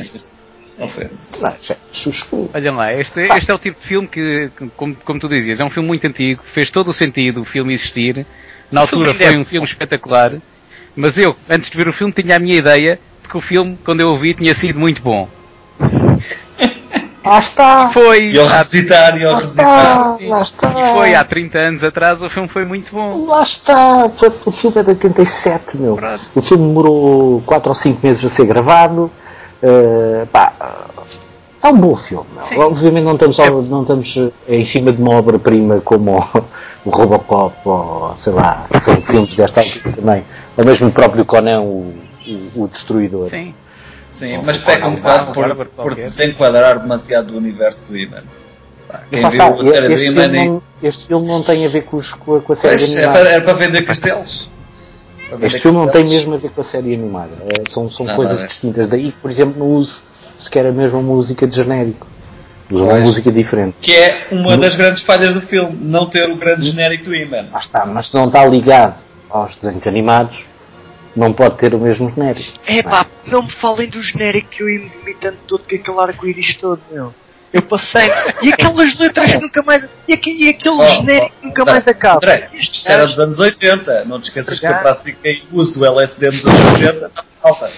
Sim. 0.03 0.36
Não 0.77 0.89
foi. 0.89 1.05
Não, 1.05 1.55
já, 1.62 1.75
chusco. 1.93 2.50
Olha 2.53 2.72
lá, 2.74 2.93
este, 2.93 3.22
este 3.22 3.51
é 3.51 3.55
o 3.55 3.60
tipo 3.60 3.79
de 3.79 3.88
filme 3.88 4.07
que, 4.07 4.51
como, 4.75 4.95
como 4.95 5.19
tu 5.19 5.29
dizias, 5.29 5.60
é 5.60 5.63
um 5.63 5.69
filme 5.69 5.88
muito 5.88 6.05
antigo, 6.05 6.43
fez 6.53 6.69
todo 6.69 6.89
o 6.89 6.93
sentido 6.93 7.41
o 7.41 7.45
filme 7.45 7.74
existir. 7.74 8.25
Na 8.72 8.81
altura 8.81 9.13
foi 9.15 9.27
é 9.27 9.39
um 9.39 9.45
filme 9.45 9.65
espetacular, 9.65 10.34
mas 10.95 11.17
eu, 11.17 11.36
antes 11.50 11.69
de 11.69 11.77
ver 11.77 11.88
o 11.88 11.93
filme, 11.93 12.12
tinha 12.12 12.36
a 12.36 12.39
minha 12.39 12.57
ideia 12.57 13.00
de 13.24 13.29
que 13.29 13.38
o 13.38 13.41
filme, 13.41 13.77
quando 13.86 14.01
eu 14.01 14.13
o 14.13 14.19
vi, 14.19 14.34
tinha 14.34 14.53
sido 14.55 14.77
muito 14.77 15.01
bom. 15.01 15.29
Lá 17.25 17.39
está! 17.39 17.89
Foi! 17.91 18.32
E 18.32 18.39
ao 18.39 18.46
revisitar, 18.48 19.17
e 19.17 19.25
ao 19.25 19.36
revisitar. 19.36 20.17
Lá 20.22 20.41
está! 20.41 20.70
e 20.70 20.96
foi 20.96 21.15
há 21.15 21.24
30 21.24 21.58
anos 21.58 21.84
atrás, 21.84 22.22
o 22.22 22.29
filme 22.29 22.48
foi 22.50 22.65
muito 22.65 22.94
bom. 22.94 23.25
Lá 23.25 23.41
está! 23.44 24.10
Foi- 24.20 24.34
O 24.46 24.51
filme 24.51 24.77
é 24.79 24.84
de 24.84 24.89
87, 24.91 25.77
meu. 25.77 25.96
Pronto. 25.96 26.22
O 26.36 26.41
filme 26.41 26.67
demorou 26.67 27.41
4 27.46 27.70
ou 27.70 27.75
5 27.75 28.05
meses 28.05 28.24
a 28.24 28.36
ser 28.36 28.46
gravado. 28.46 29.12
Uh, 29.63 30.27
pá, 30.27 30.53
é 31.63 31.67
um 31.70 31.77
bom 31.77 31.96
filme. 31.98 32.27
Obviamente 32.58 33.03
não 33.03 33.13
estamos, 33.13 33.39
ao- 33.39 33.62
não 33.63 33.82
estamos 33.82 34.15
eh, 34.48 34.55
em 34.58 34.65
cima 34.65 34.91
de 34.91 35.01
uma 35.01 35.15
obra-prima 35.15 35.82
como 35.82 36.12
o, 36.17 36.44
o 36.86 36.89
Robocop 36.91 37.55
ou 37.65 38.15
sei 38.17 38.34
lá, 38.34 38.67
são 38.84 39.01
filmes 39.01 39.36
desta 39.36 39.62
altura 39.62 39.96
também. 39.96 40.24
Ou 40.55 40.63
mesmo 40.63 40.88
o 40.89 40.91
próprio 40.91 41.25
Conan, 41.25 41.62
o, 41.62 41.96
o, 42.55 42.63
o 42.63 42.67
Destruidor. 42.67 43.29
Sim. 43.29 43.55
Sim, 44.19 44.38
mas 44.45 44.57
peca 44.60 44.88
um 44.88 44.95
bocado 44.95 45.34
por, 45.34 45.65
por 45.67 45.95
desenquadrar 45.95 46.79
demasiado 46.79 47.27
do 47.27 47.38
universo 47.38 47.86
do 47.88 47.98
Iman. 47.98 48.24
Quem 49.10 49.29
viu 49.29 49.41
a 49.41 49.63
série 49.63 49.88
do 49.89 50.03
Iman 50.03 50.25
e. 50.25 50.45
não, 50.48 50.62
este 50.81 51.07
filme 51.07 51.27
não 51.27 51.43
tem 51.43 51.65
a 51.65 51.69
ver 51.69 51.81
com, 51.86 51.98
os- 51.98 52.13
com 52.13 52.36
a, 52.36 52.41
com 52.41 52.53
a 52.53 52.55
série 52.55 52.77
Pois, 52.77 52.91
é 52.91 52.98
animada. 53.00 53.19
para, 53.19 53.29
era 53.31 53.43
para 53.43 53.57
vender 53.57 53.81
castelos. 53.86 54.50
Para 55.27 55.38
vender 55.38 55.48
Este 55.48 55.62
filme 55.62 55.77
não 55.77 55.88
tem 55.88 56.03
mesmo 56.07 56.34
a 56.36 56.38
ver 56.38 56.50
com 56.51 56.62
a 56.62 56.63
série 56.63 56.93
animada. 56.93 57.31
É, 57.41 57.69
são 57.72 57.89
são 57.91 58.05
Nada 58.05 58.15
coisas 58.15 58.38
a 58.38 58.41
ver. 58.41 58.48
distintas. 58.48 58.88
Daí, 58.88 59.12
que, 59.12 59.17
por 59.19 59.31
exemplo, 59.31 59.55
não 59.60 59.67
use 59.72 60.01
sequer 60.39 60.65
a 60.67 60.72
mesma 60.72 61.01
música 61.01 61.45
de 61.48 61.55
genérico. 61.55 62.07
Usa 62.72 62.84
uma 62.84 62.91
Pois. 62.93 63.03
música 63.03 63.31
diferente. 63.31 63.75
Que 63.81 63.91
é 63.95 64.27
uma 64.31 64.55
das 64.57 64.75
grandes 64.75 65.03
falhas 65.03 65.34
do 65.36 65.41
filme, 65.41 65.77
não 65.81 66.10
ter 66.10 66.29
o 66.29 66.36
grande 66.36 66.69
genérico 66.69 67.05
do 67.05 67.15
Iman. 67.15 67.48
Lá 67.51 67.60
está, 67.60 67.86
mas 67.86 68.07
se 68.10 68.13
não 68.15 68.25
está 68.27 68.45
ligado 68.45 68.95
aos 69.29 69.55
desenhos 69.57 69.86
animados, 69.86 70.36
não 71.15 71.31
pode 71.34 71.57
ter 71.57 71.74
o 71.74 71.79
mesmo 71.79 72.10
genérico. 72.13 72.60
É 72.65 72.84
pá, 72.84 73.05
não 73.27 73.43
me 73.43 73.51
falem 73.53 73.89
do 73.89 74.01
genérico 74.01 74.50
que 74.50 74.62
eu 74.63 74.69
ia 74.69 74.79
me 75.05 75.13
tanto 75.15 75.38
todo 75.48 75.63
com 75.67 75.75
aquele 75.75 76.00
arco-íris 76.00 76.55
todo, 76.57 76.81
meu. 76.91 77.13
Eu 77.53 77.62
passei. 77.62 78.10
E 78.43 78.50
aquelas 78.51 78.98
letras 79.00 79.31
que 79.31 79.39
nunca 79.41 79.63
mais. 79.63 79.88
E, 80.07 80.13
aque- 80.13 80.29
e 80.45 80.50
aquele 80.50 80.75
Oh, 80.75 80.86
genérico 80.88 81.29
que 81.31 81.36
oh, 81.43 81.48
nunca 81.48 81.62
André, 81.62 81.74
mais 81.74 81.88
acaba. 81.88 82.15
André, 82.17 82.50
Isto 82.53 82.91
era 82.91 83.05
dos 83.05 83.17
anos 83.19 83.39
80, 83.39 84.05
não 84.05 84.19
te 84.19 84.25
esqueças 84.27 84.60
que 84.60 84.65
eu 84.65 84.75
pratiquei 84.77 85.43
o 85.53 85.55
uso 85.57 85.74
do 85.79 85.86
LSD 85.86 86.31
nos 86.31 86.45
anos 86.45 86.74
80 86.74 87.12
na 87.15 87.24
alta. 87.41 87.72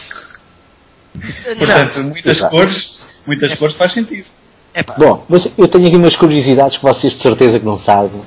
Portanto, 1.58 2.00
muitas 2.03 2.38
Exato. 2.38 2.56
cores, 2.56 3.00
muitas 3.25 3.53
cores 3.56 3.75
faz 3.75 3.94
sentido. 3.94 4.25
É 4.74 4.84
pá, 4.84 4.96
Bom, 4.98 5.25
mas 5.27 5.46
eu 5.58 5.67
tenho 5.67 5.88
aqui 5.88 5.96
umas 5.98 6.15
curiosidades 6.15 6.77
que 6.77 6.84
vocês 6.84 7.13
de 7.13 7.22
certeza 7.22 7.60
que 7.60 7.65
não 7.65 7.77
sabem. 7.77 8.22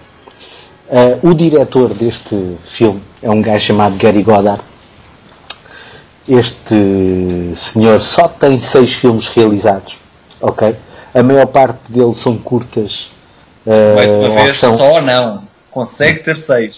Ah, 0.90 1.18
o 1.22 1.34
diretor 1.34 1.94
deste 1.94 2.56
filme 2.76 3.02
é 3.22 3.30
um 3.30 3.40
gajo 3.40 3.66
chamado 3.66 3.96
Gary 3.96 4.22
Goddard. 4.22 4.62
Este 6.28 7.54
senhor 7.72 8.00
só 8.02 8.28
tem 8.28 8.60
seis 8.60 8.94
filmes 8.96 9.26
realizados, 9.28 9.96
ok? 10.40 10.76
A 11.14 11.22
maior 11.22 11.46
parte 11.46 11.80
deles 11.88 12.22
são 12.22 12.36
curtas. 12.38 13.08
ah, 13.66 13.94
Mais 13.96 14.14
uma 14.14 14.42
vez, 14.42 14.60
são- 14.60 14.78
só 14.78 15.00
não. 15.00 15.42
Consegue 15.70 16.22
ter 16.22 16.36
seis. 16.38 16.76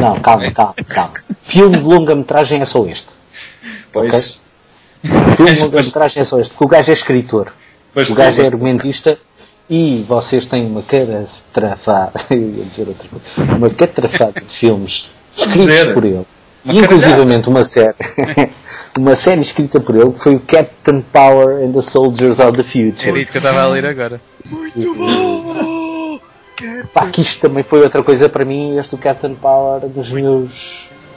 Não, 0.00 0.20
calma, 0.20 0.50
calma, 0.52 0.74
calma. 0.88 1.14
Filme 1.44 1.76
de 1.78 1.82
longa-metragem 1.84 2.60
é 2.62 2.66
só 2.66 2.84
este. 2.86 3.08
Pois. 3.92 4.40
Filme 5.36 5.54
de 5.54 5.60
longa-metragem 5.60 6.22
é 6.22 6.24
só 6.24 6.38
este, 6.40 6.50
porque 6.50 6.64
o 6.64 6.68
gajo 6.68 6.90
é 6.90 6.94
escritor. 6.94 7.52
Pois 7.94 8.10
o 8.10 8.14
gajo 8.14 8.40
é 8.42 8.46
argumentista 8.46 9.16
e 9.70 10.04
vocês 10.08 10.46
têm 10.46 10.66
uma 10.66 10.82
catrafada, 10.82 12.12
eu 12.30 12.38
ia 12.38 12.64
dizer 12.64 12.88
outra 12.88 13.08
coisa, 13.08 13.52
uma 13.56 13.70
catrafada 13.70 14.40
de 14.40 14.58
filmes 14.58 15.08
escritos 15.36 15.92
por 15.94 16.04
ele. 16.04 16.26
Uma 16.66 16.74
E 16.74 16.78
inclusivamente 16.78 17.48
uma 17.48 17.64
série, 17.64 17.94
uma 18.98 19.14
série 19.16 19.40
escrita 19.40 19.80
por 19.80 19.94
ele 19.94 20.10
que 20.12 20.22
foi 20.22 20.34
o 20.34 20.40
Captain 20.40 21.00
Power 21.12 21.64
and 21.64 21.72
the 21.72 21.82
Soldiers 21.82 22.38
of 22.40 22.52
the 22.52 22.60
Era 22.62 22.68
Future. 22.70 23.22
isso 23.22 23.30
que 23.32 23.38
eu 23.38 23.42
estava 23.42 23.62
a 23.62 23.68
ler 23.68 23.86
agora. 23.86 24.20
muito 24.44 24.94
bom! 24.94 26.18
Que- 26.56 26.84
Pá, 26.92 27.10
que 27.10 27.20
isto 27.22 27.40
também 27.40 27.62
foi 27.62 27.82
outra 27.82 28.02
coisa 28.02 28.28
para 28.28 28.44
mim, 28.44 28.78
este 28.78 28.96
do 28.96 28.98
Captain 28.98 29.34
Power 29.34 29.80
dos 29.88 30.10
meus, 30.10 30.50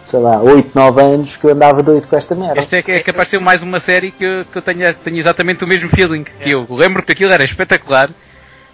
sei 0.06 0.20
lá, 0.20 0.40
8, 0.42 0.72
9 0.76 1.02
anos 1.02 1.36
que 1.38 1.46
eu 1.48 1.52
andava 1.52 1.82
doido 1.82 2.08
com 2.08 2.16
esta 2.18 2.36
merda. 2.36 2.60
Esta 2.60 2.76
é, 2.78 2.82
que- 2.82 2.92
é 2.92 3.00
capaz 3.00 3.30
de 3.30 3.38
ser 3.38 3.40
mais 3.44 3.64
uma 3.64 3.80
série 3.80 4.12
que, 4.12 4.24
eu- 4.24 4.46
que 4.46 4.58
eu 4.58 4.62
tenho, 4.62 4.94
tenho 4.96 5.18
exatamente 5.18 5.64
o 5.64 5.68
mesmo 5.68 5.90
feeling. 5.96 6.24
Que 6.26 6.54
eu 6.54 6.68
lembro 6.70 7.02
que 7.04 7.14
aquilo 7.14 7.34
era 7.34 7.44
espetacular, 7.46 8.10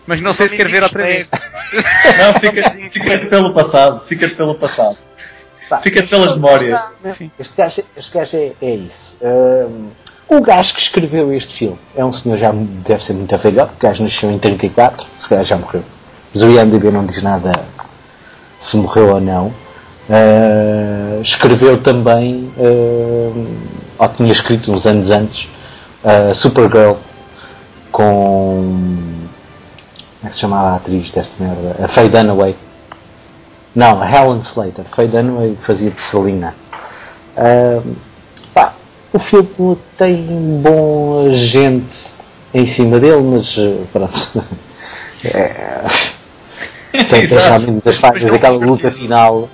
mas 0.07 0.19
não 0.21 0.33
sei 0.33 0.49
se 0.49 0.57
quero 0.57 0.71
ver 0.71 0.83
outra 0.83 1.03
vez. 1.03 1.27
Não, 2.17 2.33
fica, 2.39 2.91
fica 2.91 3.17
pelo 3.27 3.53
passado. 3.53 4.05
Fica 4.07 4.29
pelo 4.29 4.55
passado. 4.55 4.97
Pá, 5.69 5.81
Fica 5.81 6.05
pelas 6.07 6.35
memórias. 6.35 6.79
Sim. 7.17 7.31
Este 7.39 7.55
gajo, 7.57 7.83
este 7.97 8.13
gajo 8.13 8.37
é, 8.37 8.53
é 8.61 8.75
isso. 8.75 9.17
Hum, 9.21 9.89
o 10.27 10.41
gajo 10.41 10.73
que 10.73 10.81
escreveu 10.81 11.31
este 11.33 11.55
filme 11.57 11.77
é 11.95 12.03
um 12.03 12.11
senhor 12.11 12.37
já 12.37 12.51
deve 12.51 13.03
ser 13.03 13.13
muito 13.13 13.37
velhote, 13.37 13.73
o 13.75 13.79
gajo 13.79 14.03
nasceu 14.03 14.31
em 14.31 14.39
34, 14.39 15.05
se 15.19 15.29
calhar 15.29 15.45
já 15.45 15.55
morreu. 15.55 15.83
Mas 16.33 16.43
o 16.43 16.49
IMDB 16.49 16.91
não 16.91 17.05
diz 17.05 17.21
nada 17.21 17.51
se 18.59 18.75
morreu 18.77 19.13
ou 19.13 19.21
não. 19.21 19.47
Uh, 20.07 21.21
escreveu 21.21 21.81
também, 21.81 22.51
uh, 22.57 23.47
ou 23.97 24.09
tinha 24.09 24.31
escrito 24.31 24.71
uns 24.71 24.85
anos 24.85 25.09
antes, 25.11 25.47
uh, 26.03 26.33
Supergirl 26.35 26.95
com. 27.91 28.81
Como 30.19 30.23
é 30.23 30.27
que 30.27 30.33
se 30.33 30.41
chamava 30.41 30.69
a 30.69 30.75
atriz 30.77 31.11
desta 31.11 31.43
merda? 31.43 31.85
A 31.85 31.87
Faye 31.89 32.09
Dunaway. 32.09 32.55
Não, 33.75 34.01
Helen 34.03 34.41
Slater. 34.41 34.85
Faye 34.95 35.07
Dunaway 35.07 35.57
fazia 35.65 35.91
de 35.91 36.01
Selina. 36.09 36.55
Ahm, 37.37 37.95
pá, 38.53 38.73
o 39.13 39.19
filme 39.19 39.77
tem 39.97 40.61
boa 40.61 41.29
gente 41.35 42.13
em 42.53 42.65
cima 42.67 42.99
dele, 42.99 43.21
mas 43.23 43.55
eh, 43.57 43.83
pronto. 43.91 44.43
É, 45.27 45.81
tem, 46.91 47.07
tem 47.09 47.23
Exato. 47.23 47.47
realmente 47.63 47.83
das 47.83 47.99
falhas. 47.99 48.31
Aquela 48.31 48.57
luta 48.57 48.91
final. 48.91 49.49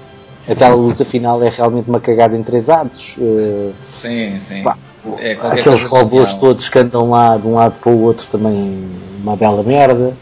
Aquela 0.50 0.76
luta 0.76 1.06
final 1.06 1.42
é 1.42 1.48
realmente 1.50 1.88
uma 1.90 2.02
cagada 2.02 2.36
em 2.36 2.44
três 2.44 2.68
atos. 2.68 3.16
Eh, 3.18 3.72
Sim, 3.94 4.40
sim. 4.50 4.64
pá, 4.64 4.76
É 5.18 5.32
aqueles 5.32 5.90
robôs 5.90 6.24
genial. 6.26 6.40
todos 6.42 6.68
que 6.68 6.78
andam 6.78 7.10
lá 7.10 7.38
de 7.38 7.48
um 7.48 7.54
lado 7.54 7.76
para 7.82 7.90
o 7.90 8.02
outro 8.04 8.26
também 8.30 8.92
uma 9.24 9.38
bela 9.38 9.64
merda. 9.64 10.14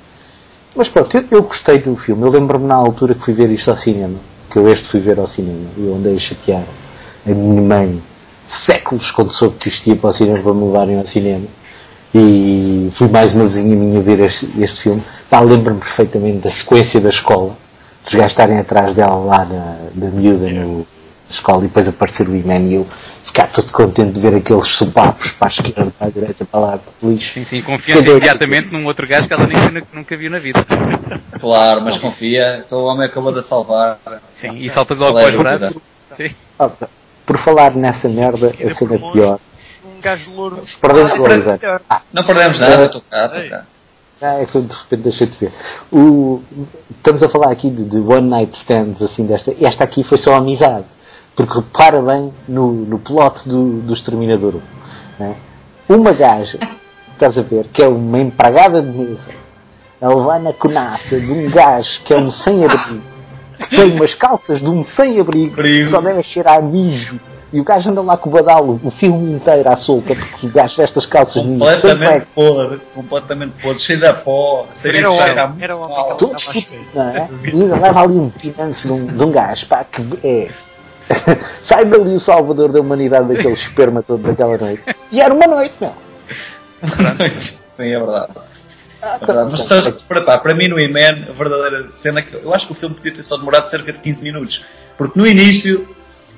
Mas 0.79 0.87
pronto, 0.87 1.13
eu, 1.13 1.25
eu 1.29 1.43
gostei 1.43 1.79
do 1.79 1.93
filme. 1.97 2.25
Eu 2.25 2.31
lembro-me 2.31 2.65
na 2.65 2.75
altura 2.75 3.13
que 3.13 3.25
fui 3.25 3.33
ver 3.33 3.49
isto 3.51 3.69
ao 3.69 3.75
cinema, 3.75 4.17
que 4.49 4.57
eu 4.57 4.65
este 4.69 4.89
fui 4.89 5.01
ver 5.01 5.19
ao 5.19 5.27
cinema, 5.27 5.67
e 5.75 5.85
eu 5.85 5.93
andei 5.93 6.15
a 6.15 6.19
chatear 6.19 6.63
a 7.25 7.29
minha 7.31 7.61
mãe 7.61 8.01
séculos 8.65 9.11
quando 9.11 9.29
soube 9.33 9.57
que 9.57 9.67
isto 9.67 9.89
ia 9.89 9.97
para 9.97 10.11
o 10.11 10.13
cinema 10.13 10.41
para 10.41 10.53
me 10.53 10.63
levarem 10.63 10.97
ao 10.97 11.05
cinema. 11.05 11.47
E 12.15 12.93
fui 12.97 13.09
mais 13.09 13.33
uma 13.33 13.43
vizinha 13.43 13.75
minha 13.75 14.01
ver 14.01 14.21
este, 14.21 14.49
este 14.57 14.83
filme. 14.83 15.03
Pá, 15.29 15.41
lembro-me 15.41 15.81
perfeitamente 15.81 16.37
da 16.37 16.49
sequência 16.49 17.01
da 17.01 17.09
escola, 17.09 17.57
dos 18.05 18.13
gajos 18.13 18.31
estarem 18.31 18.57
atrás 18.57 18.95
dela 18.95 19.15
lá 19.15 19.43
na, 19.43 19.77
da 19.93 20.07
miúda 20.07 20.49
no, 20.49 20.87
escola 21.29 21.63
e 21.63 21.67
depois 21.67 21.87
aparecer 21.87 22.27
o 22.27 22.35
Iman 22.35 22.59
e 22.69 22.75
eu 22.75 22.87
ficar 23.25 23.47
todo 23.51 23.71
contente 23.71 24.13
de 24.13 24.19
ver 24.19 24.35
aqueles 24.35 24.67
sopapos 24.77 25.31
para 25.33 25.47
a 25.47 25.51
esquerda, 25.51 25.91
para 25.97 26.07
a 26.07 26.09
direita, 26.09 26.45
para 26.45 26.59
lá, 26.59 26.79
lixo. 27.03 27.33
Sim, 27.33 27.45
sim, 27.45 27.61
confiança 27.61 28.01
Cadê 28.01 28.11
imediatamente 28.11 28.71
num 28.71 28.85
outro 28.85 29.07
gajo 29.07 29.27
que 29.27 29.33
ela 29.33 29.45
nem, 29.45 29.83
nunca 29.93 30.17
viu 30.17 30.31
na 30.31 30.39
vida. 30.39 30.65
Claro, 31.39 31.81
mas 31.81 31.97
confia. 31.99 32.63
Então 32.65 32.79
o 32.79 32.85
homem 32.85 33.05
acabou 33.05 33.31
de 33.31 33.41
salvar. 33.47 33.99
Sim, 34.41 34.57
e 34.57 34.69
salta 34.71 34.93
logo 34.93 35.19
é 35.19 35.23
para 35.23 35.37
os 35.37 35.43
braços. 35.59 35.81
Sim. 36.17 36.35
Ah, 36.57 36.69
por 37.25 37.37
falar 37.39 37.75
nessa 37.75 38.09
merda, 38.09 38.47
a 38.47 38.61
Ainda 38.61 38.75
cena 38.75 38.99
por 38.99 39.11
pior. 39.13 39.39
Um 39.85 40.01
gajo 40.01 40.31
louro. 40.31 40.63
Perdemos 40.81 41.11
o 41.11 41.15
Ah, 41.15 41.21
Oliver. 41.21 41.81
Ah, 41.89 42.01
Não 42.11 42.25
perdemos 42.25 42.59
nada, 42.59 42.85
estou 42.85 43.01
cá, 43.09 43.25
estou 43.27 43.49
cá. 43.49 43.65
Ah, 44.21 44.41
é 44.41 44.45
que 44.45 44.55
eu 44.55 44.63
de 44.63 44.75
repente 44.75 45.01
deixei 45.03 45.27
de 45.27 45.37
ver. 45.37 45.53
O, 45.91 46.41
estamos 46.91 47.23
a 47.23 47.29
falar 47.29 47.51
aqui 47.51 47.69
de, 47.69 47.85
de 47.85 47.97
One 47.99 48.27
Night 48.27 48.57
Stands, 48.57 49.01
assim, 49.01 49.25
desta. 49.25 49.55
Esta 49.61 49.83
aqui 49.85 50.03
foi 50.03 50.17
só 50.17 50.35
amizade. 50.35 50.85
Porque 51.39 51.53
repara 51.53 52.01
bem 52.01 52.33
no, 52.49 52.73
no 52.73 52.99
plot 52.99 53.47
do, 53.47 53.79
do 53.79 53.93
Exterminador 53.93 54.55
1. 54.55 55.23
Né? 55.23 55.35
Uma 55.87 56.11
gaja, 56.11 56.59
estás 57.13 57.37
a 57.37 57.41
ver, 57.41 57.65
que 57.71 57.81
é 57.81 57.87
uma 57.87 58.19
empregada 58.19 58.81
de 58.81 58.89
mesa, 58.89 59.31
a 60.01 60.09
levar 60.09 60.41
na 60.41 60.51
conaça 60.51 61.17
de 61.17 61.31
um 61.31 61.49
gajo 61.49 62.01
que 62.03 62.13
é 62.13 62.17
um 62.17 62.29
sem-abrigo, 62.29 63.01
que 63.57 63.73
tem 63.73 63.93
umas 63.93 64.13
calças 64.15 64.59
de 64.59 64.69
um 64.69 64.83
sem-abrigo, 64.83 65.53
Abrigo. 65.53 65.85
que 65.85 65.91
só 65.91 66.01
deve 66.01 66.21
cheirar 66.23 66.57
a 66.57 66.61
mijo. 66.61 67.17
E 67.53 67.61
o 67.61 67.63
gajo 67.63 67.89
anda 67.89 68.01
lá 68.01 68.17
com 68.17 68.29
o 68.29 68.33
badalo 68.33 68.77
o 68.83 68.91
filme 68.91 69.31
inteiro 69.31 69.69
à 69.69 69.77
solta, 69.77 70.13
porque 70.13 70.45
o 70.45 70.51
gajo 70.51 70.75
vestas 70.75 71.05
calças 71.05 71.41
de 71.41 71.47
mijo, 71.47 71.63
sem 71.63 71.73
Completamente 71.75 72.11
cueca. 72.11 72.27
podre, 72.35 72.81
completamente 72.93 73.53
podre, 73.61 73.79
cheio 73.79 74.01
de 74.01 74.13
pó, 74.25 74.67
cheio 74.73 74.93
Era 74.93 75.07
de 75.09 75.15
o 75.15 75.15
cheiro 75.15 75.39
a 75.39 75.45
homem, 75.45 75.63
era 75.63 75.77
o 75.77 75.79
homem 75.79 76.17
que 76.17 76.69
não 76.93 77.03
é? 77.09 77.29
E 77.45 77.61
ainda 77.61 77.75
leva 77.77 78.01
ali 78.01 78.17
um 78.17 78.29
pinanço 78.29 78.85
de 78.85 78.91
um, 78.91 79.05
de 79.05 79.23
um 79.23 79.31
gajo, 79.31 79.65
pá, 79.69 79.85
que 79.85 80.19
é. 80.21 80.49
Sai 81.63 81.85
dali 81.85 82.15
o 82.15 82.19
salvador 82.19 82.71
da 82.71 82.79
humanidade 82.79 83.27
daquele 83.27 83.53
esperma 83.53 84.03
todo 84.03 84.21
daquela 84.21 84.57
noite. 84.57 84.83
E 85.11 85.21
era 85.21 85.33
uma 85.33 85.47
noite, 85.47 85.73
meu. 85.79 85.93
Sim, 87.75 87.93
é 87.93 87.99
verdade. 87.99 88.33
É 89.01 89.25
verdade. 89.25 89.51
Mas 89.51 89.67
sabes, 89.67 90.01
para, 90.03 90.23
pá, 90.23 90.37
para 90.37 90.55
mim 90.55 90.67
no 90.67 90.79
E-Man, 90.79 91.29
a 91.29 91.33
verdadeira 91.33 91.89
cena 91.95 92.19
é 92.19 92.21
que 92.21 92.35
eu 92.35 92.53
acho 92.53 92.67
que 92.67 92.73
o 92.73 92.75
filme 92.75 92.95
podia 92.95 93.13
ter 93.13 93.23
só 93.23 93.37
demorado 93.37 93.69
cerca 93.69 93.93
de 93.93 93.99
15 93.99 94.21
minutos. 94.21 94.63
Porque 94.97 95.17
no 95.17 95.25
início 95.25 95.87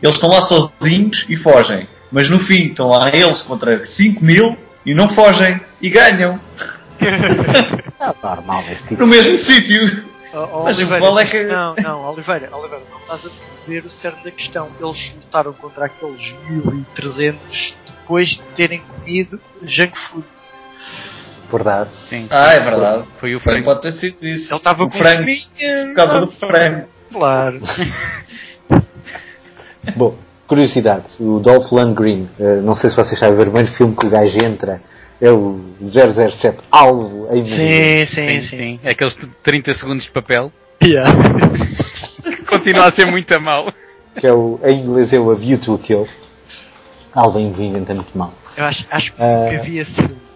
eles 0.02 0.16
estão 0.16 0.30
lá 0.30 0.42
sozinhos 0.44 1.26
e 1.28 1.36
fogem. 1.38 1.88
Mas 2.12 2.30
no 2.30 2.40
fim 2.42 2.68
estão 2.68 2.90
lá 2.90 3.06
eles 3.14 3.42
contra 3.44 3.86
5 3.86 4.24
mil 4.24 4.58
e 4.86 4.94
não 4.94 5.10
fogem 5.14 5.60
e 5.82 5.90
ganham. 5.90 6.40
É 8.02 8.28
normal 8.28 8.64
este 8.64 8.88
tipo. 8.88 9.02
No 9.02 9.08
mesmo 9.08 9.38
sítio. 9.38 10.11
Oh, 10.34 10.48
oh, 10.60 10.64
Mas 10.64 10.78
o 10.78 10.82
Oliveira, 10.82 11.06
vale 11.06 11.22
é 11.22 11.26
que- 11.30 11.44
Não, 11.44 11.76
não, 11.76 12.06
Oliveira, 12.12 12.56
Oliveira, 12.56 12.84
não 12.90 13.00
estás 13.00 13.26
a 13.26 13.30
perceber 13.30 13.86
o 13.86 13.90
cerne 13.90 14.24
da 14.24 14.32
questão. 14.32 14.70
Eles 14.80 15.14
lutaram 15.16 15.54
contra 15.54 15.86
aqueles 15.86 16.34
1300 16.50 17.74
depois 17.86 18.30
de 18.30 18.42
terem 18.56 18.82
comido 18.82 19.40
junk 19.64 19.94
food. 20.10 20.26
Verdade. 21.52 21.90
Sim. 22.08 22.28
Ah, 22.30 22.54
é 22.54 22.60
verdade. 22.62 23.04
Foi 23.20 23.36
o 23.36 23.40
Frank. 23.42 23.64
pode 23.64 23.82
ter 23.82 23.92
sido 23.92 24.26
isso. 24.26 24.54
Ele 24.54 24.58
estava 24.58 24.84
o 24.86 24.90
com 24.90 24.98
frango. 24.98 25.28
Por 25.88 25.96
causa 25.96 26.26
do 26.26 26.32
frango. 26.32 26.88
Claro. 27.12 27.60
Bom, 29.98 30.16
curiosidade, 30.48 31.06
o 31.20 31.40
Dolph 31.40 31.72
Lundgren, 31.72 32.30
eh, 32.40 32.62
não 32.62 32.76
sei 32.76 32.90
se 32.90 32.96
vocês 32.96 33.20
sabem, 33.20 33.36
o 33.36 33.40
primeiro 33.42 33.68
filme 33.76 33.96
que 33.96 34.06
o 34.06 34.10
gajo 34.10 34.38
entra 34.46 34.82
é 35.22 35.30
o 35.32 35.62
007 35.82 36.58
Alvo 36.72 37.28
em 37.34 37.46
Sim, 37.46 38.06
sim, 38.08 38.30
Sim, 38.30 38.42
sim. 38.42 38.58
sim. 38.58 38.80
Aqueles 38.84 39.16
30 39.44 39.74
segundos 39.76 40.04
de 40.06 40.12
papel. 40.12 40.52
Yeah. 40.84 41.12
Continua 42.50 42.88
a 42.88 42.92
ser 42.94 43.06
muito 43.08 43.32
a 43.34 43.40
mal. 43.40 43.72
que 44.20 44.26
é 44.28 44.34
o, 44.34 44.60
em 44.64 44.82
inglês 44.82 45.14
é 45.14 45.20
o 45.20 45.32
A 45.32 45.36
View 45.36 45.60
to 45.62 45.76
a 45.76 45.80
Kill. 45.80 46.08
Alvo 47.14 47.40
em 47.40 47.52
Vivente 47.54 47.92
é 47.92 47.94
muito 47.94 48.18
mal. 48.18 48.34
Eu 48.58 48.66
acho, 48.66 48.86
acho 48.90 49.14
que 49.14 49.22
Ah. 49.22 49.52
nunca 49.52 49.64
vi 49.64 49.78
esse. 49.80 50.32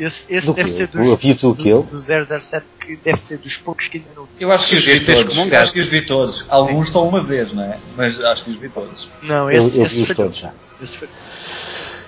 Esse, 0.00 0.24
esse 0.28 0.46
Do 0.46 0.54
deve 0.54 0.70
ser 0.72 0.88
O 0.94 1.00
A 1.00 1.04
dos, 1.14 1.20
View 1.20 1.36
to 1.36 1.54
Kill? 1.54 1.82
do, 1.84 2.00
do 2.00 2.00
007 2.00 2.64
que 2.80 2.96
deve 2.96 3.22
ser 3.24 3.38
dos 3.38 3.56
poucos 3.58 3.86
que 3.88 3.98
ainda 3.98 4.08
não 4.16 4.24
vi. 4.24 4.30
Eu 4.40 4.50
acho 4.50 4.68
que 4.68 4.76
os 4.76 4.84
vi 4.84 5.06
todos. 5.06 5.36
um 5.38 5.44
Eu 5.48 5.60
acho 5.60 5.72
que 5.72 5.80
os 5.80 5.88
vi 5.90 6.00
todos. 6.06 6.46
Alguns 6.48 6.90
só 6.90 7.06
uma 7.06 7.22
vez, 7.22 7.52
não 7.52 7.62
é? 7.62 7.78
Mas 7.96 8.20
acho 8.20 8.44
que 8.44 8.50
os 8.50 8.56
vi 8.58 8.68
todos. 8.68 9.08
Não, 9.22 9.48
Eu, 9.50 9.68
esse, 9.68 9.78
eu 9.78 9.84
esse 9.86 9.94
vi 9.94 10.02
os 10.02 10.16
todos 10.16 10.36
já. 10.38 10.50
Esse 10.82 10.96
falhou. 10.96 11.14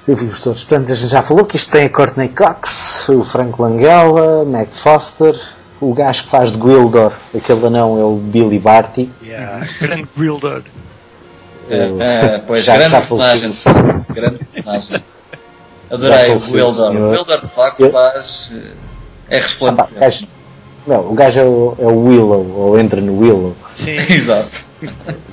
Eu 0.07 0.17
vi 0.17 0.27
os 0.27 0.41
todos. 0.41 0.63
Portanto, 0.65 0.93
a 0.93 0.95
gente 0.95 1.11
já 1.11 1.23
falou 1.23 1.45
que 1.47 1.57
isto 1.57 1.71
tem 1.71 1.87
a 1.87 1.89
Courtney 1.91 2.29
Cox, 2.29 3.09
o 3.09 3.25
Frank 3.25 3.61
Langella, 3.61 4.45
Mac 4.45 4.69
Foster, 4.83 5.35
o 5.81 5.95
gajo 5.95 6.25
que 6.25 6.31
faz 6.31 6.53
de 6.53 6.59
Gwildor, 6.59 7.13
aquele 7.35 7.67
anão 7.67 7.99
é 7.99 8.05
o 8.05 8.17
Billy 8.17 8.59
Barty. 8.59 9.11
Yeah. 9.23 9.67
Grande 9.81 10.09
Gwildor. 10.17 10.63
Eu- 11.71 12.01
É, 12.03 12.39
pois, 12.47 12.65
já- 12.65 12.77
grande 12.77 12.93
já 12.93 12.99
personagem. 12.99 13.53
Grande 14.11 14.39
personagem. 14.45 15.05
Adorei 15.91 16.17
o 16.35 16.41
faleceu, 16.41 16.53
Wildor. 16.67 16.71
O 16.71 16.93
senhor. 16.93 17.11
Wildor 17.13 17.41
de 17.41 17.49
facto 17.55 17.91
faz. 17.91 18.51
É 19.31 19.39
Ah, 19.39 19.41
pá, 19.41 19.47
resplandecente. 19.47 20.01
gajo, 20.01 20.27
não, 20.87 21.11
o 21.11 21.15
gajo 21.15 21.39
é 21.39 21.45
o, 21.45 21.77
é 21.79 21.87
o 21.87 22.05
Willow, 22.05 22.51
ou 22.57 22.79
entra 22.79 23.01
no 23.01 23.19
Willow. 23.19 23.57
Sim. 23.77 23.97
Exato. 24.13 24.51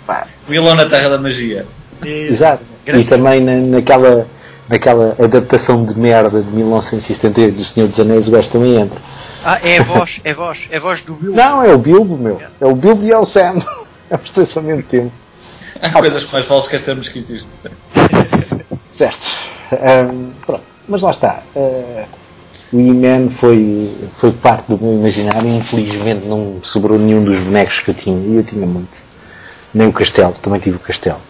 Pá, 0.07 0.27
Willow 0.49 0.73
na 0.75 0.85
Terra 0.89 1.09
da 1.09 1.17
Magia. 1.17 1.65
Exato. 2.05 2.63
Grande. 2.85 3.05
E 3.05 3.09
também 3.09 3.41
na, 3.41 3.55
naquela, 3.55 4.25
naquela 4.71 5.15
adaptação 5.19 5.85
de 5.85 5.99
merda 5.99 6.41
de 6.41 6.49
1978 6.49 7.55
do 7.55 7.65
Senhor 7.65 7.89
dos 7.89 7.99
Anéis, 7.99 8.27
o 8.27 8.31
gajo 8.31 8.49
também 8.49 8.75
entra. 8.75 8.99
Ah, 9.43 9.59
é 9.61 9.79
a 9.79 9.83
voz, 9.83 10.21
é 10.23 10.31
a 10.31 10.35
voz, 10.35 10.59
é 10.69 10.77
a 10.77 10.79
voz 10.79 11.01
do 11.01 11.17
Will. 11.21 11.33
Não, 11.33 11.63
é 11.63 11.73
o 11.73 11.77
Bilbo, 11.77 12.17
meu. 12.17 12.41
É 12.59 12.65
o 12.65 12.75
Bilbo 12.75 13.03
e 13.03 13.11
é 13.11 13.17
o 13.17 13.25
Sam. 13.25 13.55
É 14.09 14.15
os 14.17 14.29
dois 14.31 14.57
ao 14.57 14.61
mesmo 14.61 14.83
tempo. 14.83 15.09
Há 15.81 15.93
coisas 15.93 16.29
mais 16.29 16.45
falsas 16.45 16.69
que 16.69 16.79
termos 16.79 17.07
que 17.07 17.19
existem. 17.19 17.71
Certo. 18.97 19.25
Ahm, 19.71 20.31
pronto. 20.45 20.63
Mas 20.85 21.01
lá 21.01 21.11
está. 21.11 21.43
Ah, 21.55 22.05
o 22.73 22.77
E-Man 22.77 23.29
foi, 23.29 24.09
foi 24.19 24.33
parte 24.33 24.67
do 24.67 24.77
meu 24.77 24.95
imaginário 24.95 25.47
e 25.47 25.57
infelizmente 25.57 26.27
não 26.27 26.59
sobrou 26.61 27.00
nenhum 27.00 27.24
dos 27.24 27.39
bonecos 27.39 27.79
que 27.79 27.91
eu 27.91 27.96
tinha. 27.96 28.17
E 28.17 28.35
eu 28.35 28.43
tinha 28.43 28.67
muito. 28.67 28.91
Nem 29.74 29.87
o 29.87 29.93
castelo, 29.93 30.35
também 30.41 30.59
tive 30.59 30.75
o 30.75 30.79
castelo. 30.79 31.22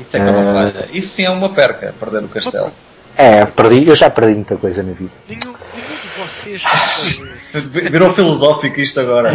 Isso 0.00 0.16
é 0.16 0.20
que 0.20 0.26
é 0.26 0.30
uma 0.30 0.50
Ah. 0.50 0.54
falha. 0.72 0.88
Isso 0.92 1.14
sim 1.14 1.24
é 1.24 1.30
uma 1.30 1.48
perca, 1.50 1.94
perder 1.98 2.24
o 2.24 2.28
castelo. 2.28 2.72
É, 3.16 3.44
perdi, 3.46 3.88
eu 3.88 3.96
já 3.96 4.08
perdi 4.10 4.34
muita 4.34 4.56
coisa 4.56 4.82
na 4.82 4.92
vida. 4.92 5.10
Nenhum, 5.28 5.52
nenhum 5.74 6.00
de 6.00 6.52
vocês 6.52 6.62
Virou 7.90 8.14
filosófico 8.14 8.78
isto 8.80 9.00
agora. 9.00 9.32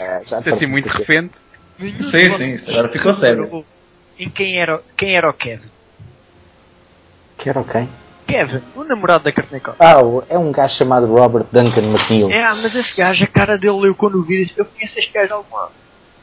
Ah, 0.00 0.20
já 0.26 0.38
é 0.38 0.50
assim 0.54 0.66
muito 0.66 0.88
repente. 0.88 1.32
nenhum 1.78 2.02
Sim, 2.10 2.36
sim, 2.36 2.54
isto 2.54 2.70
agora 2.70 2.88
ficou 2.88 3.14
sério. 3.14 3.64
Em 4.18 4.28
quem 4.28 4.58
era, 4.58 4.80
quem 4.96 5.14
era 5.16 5.28
o 5.30 5.32
Kevin? 5.32 5.70
Que 7.38 7.48
era 7.48 7.60
ok. 7.60 7.88
Kevin, 8.26 8.62
o 8.76 8.84
namorado 8.84 9.24
da 9.24 9.32
Cartney 9.32 9.60
Ah, 9.78 10.00
o- 10.02 10.22
é 10.28 10.38
um 10.38 10.50
gajo 10.52 10.74
chamado 10.76 11.06
Robert 11.06 11.46
Duncan 11.52 11.82
McNeil. 11.82 12.30
É, 12.30 12.42
mas 12.54 12.74
esse 12.74 12.96
gajo, 12.96 13.22
a 13.24 13.26
cara 13.26 13.58
dele, 13.58 13.88
eu 13.88 13.94
quando 13.94 14.16
o 14.18 14.22
vi, 14.22 14.44
disse, 14.44 14.58
eu 14.58 14.64
conheço 14.64 14.98
este 14.98 15.12
gajo 15.12 15.26
de 15.26 15.32
algum 15.32 15.56
lado. 15.56 15.72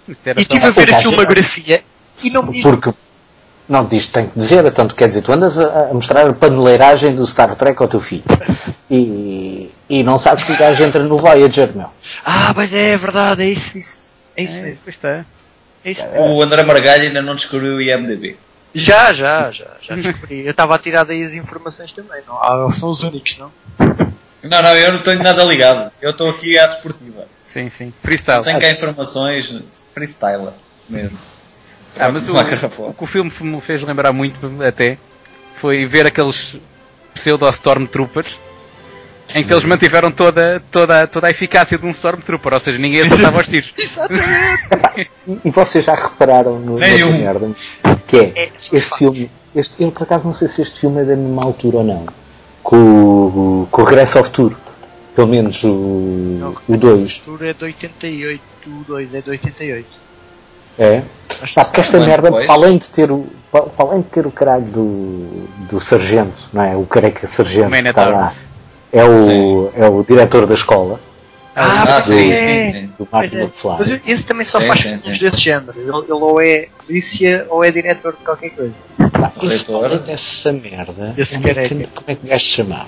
E 0.08 0.12
estive 0.13 0.65
a 0.65 0.72
ver 0.72 0.82
a 0.89 0.92
gajo- 0.92 1.10
filmografia 1.10 1.84
e 2.24 2.30
não 2.32 2.44
me 2.44 2.52
disse. 2.52 2.63
Porque, 2.63 2.94
não 3.70 3.86
diz, 3.86 4.08
tem 4.12 4.28
que 4.28 4.40
dizer, 4.40 4.70
tanto 4.72 4.96
quer 4.96 5.08
dizer, 5.10 5.22
tu 5.22 5.32
andas 5.32 5.58
a, 5.58 5.90
a 5.92 5.94
mostrar 5.94 6.28
a 6.28 6.34
paneleiragem 6.34 7.16
do 7.16 7.26
Star 7.28 7.56
Trek 7.56 7.82
ao 7.82 7.88
teu 7.88 8.02
filho. 8.02 8.24
E, 8.90 9.70
e 9.90 10.04
não 10.04 10.18
sabes 10.18 10.44
que 10.44 10.52
o 10.52 10.58
gajo 10.58 10.84
entra 10.84 11.04
no 11.04 11.18
Voyager, 11.20 11.76
meu. 11.76 11.90
Ah, 12.26 12.52
mas 12.56 12.74
é 12.74 12.98
verdade, 12.98 13.44
é 13.44 13.50
isso, 13.50 13.78
isso. 13.78 14.14
É 14.36 14.44
isso 14.44 14.58
É, 14.58 14.62
mesmo. 14.62 14.80
pois 14.84 14.96
está. 14.96 15.26
É 15.86 15.92
isso 15.92 16.02
O 16.18 16.42
André 16.42 16.64
Margalho 16.66 17.04
ainda 17.04 17.22
não 17.22 17.36
descobriu 17.36 17.76
o 17.76 17.82
IMDB. 17.82 18.36
Já, 18.74 19.14
já, 19.14 19.52
já, 19.52 19.68
já 19.82 19.96
descobri. 19.96 20.46
Eu 20.46 20.52
estava 20.52 20.76
a 20.76 20.80
tirar 20.80 21.04
daí 21.04 21.24
as 21.24 21.32
informações 21.34 21.92
também, 21.92 22.22
não? 22.28 22.36
Ah, 22.38 22.72
são 22.80 22.90
os 22.90 23.02
únicos, 23.04 23.38
não? 23.38 23.52
Não, 24.44 24.62
não, 24.62 24.76
eu 24.76 24.94
não 24.94 25.04
tenho 25.04 25.22
nada 25.22 25.44
ligado. 25.44 25.92
Eu 26.02 26.12
estou 26.12 26.30
aqui 26.30 26.58
à 26.58 26.66
desportiva. 26.68 27.26
Sim, 27.54 27.70
sim. 27.72 27.94
Freestyle. 28.02 28.44
Tenho 28.44 28.60
cá 28.60 28.70
informações 28.72 29.62
freestyler 29.94 30.54
mesmo. 30.90 31.18
Ah, 31.97 32.10
mas 32.12 32.28
o, 32.30 32.34
o 32.34 32.93
que 32.93 33.04
o 33.04 33.08
filme 33.08 33.32
me 33.41 33.62
fez 33.62 33.82
lembrar 33.84 34.13
muito, 34.13 34.38
até, 34.63 34.97
foi 35.60 35.86
ver 35.86 36.06
aqueles 36.08 36.36
pseudo-stormtroopers 37.13 38.38
em 39.36 39.43
que 39.43 39.54
eles 39.54 39.63
mantiveram 39.63 40.12
toda, 40.12 40.60
toda, 40.71 41.06
toda 41.06 41.28
a 41.28 41.30
eficácia 41.30 41.78
de 41.78 41.86
um 41.86 41.91
Stormtrooper, 41.91 42.54
ou 42.56 42.62
seja, 42.62 42.80
ninguém 42.80 43.02
acertava 43.04 43.38
os 43.41 43.47
tiros. 43.47 43.71
E, 45.28 45.38
e 45.47 45.52
vocês 45.52 45.86
já 45.86 45.93
repararam 45.93 46.60
no, 46.60 46.78
nessa 46.80 47.06
merda? 47.17 47.52
Que 48.08 48.17
é, 48.17 48.43
É, 48.45 48.52
este 48.73 48.97
filme, 48.97 49.30
este, 49.56 49.82
eu 49.84 49.91
por 49.91 50.04
acaso 50.04 50.25
não 50.25 50.34
sei 50.34 50.47
se 50.47 50.62
este 50.62 50.80
filme 50.82 51.02
é 51.02 51.06
da 51.06 51.15
mesma 51.15 51.43
altura 51.43 51.78
ou 51.78 51.84
não. 51.84 52.06
Com, 52.63 52.75
o- 52.78 53.67
com 53.69 53.82
o 53.82 53.86
Regresso 53.86 54.17
ao 54.17 54.25
Futuro. 54.25 54.58
Pelo 55.15 55.28
menos 55.28 55.63
o 55.63 56.56
2. 56.67 57.12
O 57.12 57.19
futuro 57.19 57.45
é 57.45 57.54
de 57.54 57.63
88, 57.63 58.41
o 58.67 58.84
2 58.88 59.13
é 59.13 59.21
de 59.21 59.30
88. 59.30 59.88
É? 60.80 61.04
Acho 61.42 61.54
Pá, 61.56 61.65
que 61.65 61.72
porque 61.72 61.82
esta 61.82 61.98
Um 61.98 62.02
ano 62.02 62.10
merda, 62.10 62.32
para 62.32 62.54
além 62.54 62.78
de 62.78 62.89
ter 62.89 63.12
o, 63.12 63.28
para 63.52 63.65
além 63.80 64.02
de 64.02 64.08
ter 64.08 64.26
o 64.26 64.32
caralho 64.32 64.65
do, 64.65 65.48
do 65.70 65.82
sargento, 65.82 66.50
não 66.54 66.63
é? 66.63 66.76
O 66.76 66.86
careca 66.86 67.28
sargento 67.28 67.70
que 67.70 67.88
está 67.89 68.08
lá, 68.10 68.34
é 68.94 69.04
o, 69.04 69.72
é 69.76 69.88
o 69.89 70.04
diretor 70.04 70.46
da 70.48 70.56
escola, 70.56 71.00
Ah, 71.56 71.84
Ah, 71.98 72.02
pois 72.06 72.15
sim, 72.18 72.32
é. 72.32 72.72
sim, 72.72 72.80
sim. 72.80 72.86
do 72.98 73.06
Pois 73.06 73.32
Martin 73.32 73.36
é. 73.36 73.50
Mas 73.78 74.02
esse 74.08 74.26
também 74.26 74.46
só 74.46 74.60
Sim, 74.62 74.68
faz 74.68 74.80
sim, 74.82 74.98
filmes 74.98 75.20
sim. 75.20 75.26
desse 75.30 75.44
género. 75.44 75.74
Ele, 75.76 75.89
ele 75.89 76.12
ou 76.13 76.42
é 76.42 76.68
polícia 76.86 77.46
ou 77.50 77.63
é 77.63 77.72
diretor 77.72 78.13
de 78.13 78.24
qualquer 78.24 78.52
coisa. 78.52 78.74
Pá, 79.12 79.32
Diretor. 79.38 80.00
dessa 80.00 80.54
merda, 80.54 81.13
Esse 81.18 81.34
como, 81.34 81.48
é 81.48 81.50
que, 81.50 81.56
careca. 81.56 81.89
como 81.94 82.06
é 82.08 82.15
que 82.15 82.26
o 82.26 82.30
gajo 82.30 82.46
chamava? 82.56 82.88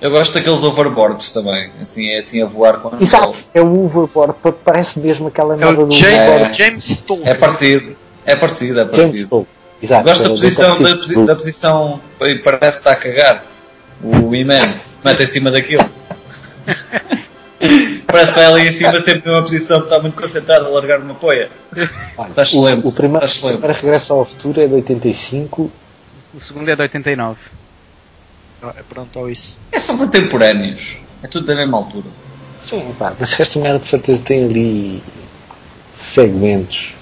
Eu 0.00 0.10
gosto 0.10 0.32
daqueles 0.32 0.60
overboards 0.62 1.32
também. 1.32 1.72
Assim, 1.80 2.08
é 2.10 2.18
assim 2.18 2.42
a 2.42 2.46
voar 2.46 2.80
com 2.80 2.96
Exato, 3.02 3.34
é 3.52 3.60
o 3.60 3.84
overboard, 3.84 4.34
pa- 4.42 4.52
parece 4.52 4.98
mesmo 4.98 5.28
aquela 5.28 5.54
É 5.54 5.56
merda 5.58 5.82
o 5.82 5.86
do 5.86 5.92
James, 5.94 6.18
overboard. 6.30 6.56
James 6.58 7.00
Tolkien. 7.02 7.28
É 7.30 7.34
parecido. 7.34 7.96
É 8.24 8.36
parecido, 8.36 8.80
é 8.80 8.84
James 8.84 8.96
parecido. 8.96 9.28
Tolkien. 9.28 9.54
Exato. 9.82 10.02
Gosto 10.04 10.22
da 10.22 10.28
do 10.28 10.34
posição, 10.34 10.78
da, 10.82 10.96
posi- 10.96 11.26
da 11.26 11.36
posição. 11.36 12.00
e 12.22 12.38
Parece 12.38 12.72
que 12.72 12.78
está 12.78 12.92
a 12.92 12.96
cagar. 12.96 13.44
O 14.02 14.34
Iman 14.34 14.80
mete 15.04 15.22
em 15.24 15.26
cima 15.28 15.50
daquilo. 15.50 15.84
Parece 18.06 18.28
que 18.32 18.40
vai 18.40 18.46
ali 18.46 18.68
em 18.68 18.72
cima 18.72 19.00
sempre 19.02 19.22
numa 19.30 19.42
posição 19.42 19.78
que 19.78 19.84
está 19.84 19.98
muito 20.00 20.20
concentrado 20.20 20.66
a 20.66 20.68
largar 20.70 20.98
uma 21.00 21.14
poia. 21.14 21.50
Olha, 22.16 22.28
Está 22.30 22.42
excelente. 22.42 22.86
O, 22.86 22.88
o 22.88 22.94
primeiro, 22.94 23.26
está 23.26 23.46
o 23.46 23.50
primeiro 23.52 23.74
regresso 23.74 24.12
ao 24.12 24.24
futuro 24.24 24.60
é 24.60 24.66
de 24.66 24.74
85. 24.74 25.70
O 26.34 26.40
segundo 26.40 26.68
é 26.70 26.74
de 26.76 26.82
89. 26.82 27.38
Ah, 28.62 28.74
é 28.76 28.82
Pronto, 28.82 29.18
ou 29.18 29.30
isso. 29.30 29.58
É 29.72 29.80
só 29.80 29.96
contemporâneos. 29.96 30.98
É 31.22 31.28
tudo 31.28 31.46
da 31.46 31.54
mesma 31.54 31.78
altura. 31.78 32.06
Sim, 32.60 32.94
pá, 32.98 33.14
mas 33.18 33.38
esta 33.38 33.58
merda 33.58 33.78
de 33.78 33.88
certeza 33.88 34.20
tem 34.22 34.44
ali 34.44 35.02
segmentos. 36.14 36.94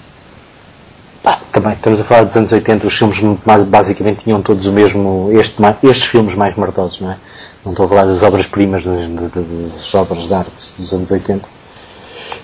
Pá, 1.21 1.41
também 1.51 1.73
estamos 1.73 1.99
a 1.99 2.03
falar 2.05 2.23
dos 2.23 2.35
anos 2.35 2.51
80, 2.51 2.87
os 2.87 2.97
filmes 2.97 3.19
mais, 3.45 3.63
basicamente 3.65 4.23
tinham 4.23 4.41
todos 4.41 4.65
o 4.65 4.71
mesmo, 4.71 5.29
este, 5.33 5.55
estes 5.83 6.07
filmes 6.09 6.33
mais 6.35 6.55
martosos, 6.55 7.01
não 7.01 7.11
é? 7.11 7.17
Não 7.65 7.73
estou 7.73 7.85
a 7.85 7.89
falar 7.89 8.05
das 8.05 8.23
obras-primas, 8.23 8.83
das, 8.83 9.31
das- 9.31 9.93
obras 9.95 10.27
de 10.27 10.33
arte 10.33 10.73
dos 10.77 10.93
anos 10.93 11.11
80. 11.11 11.47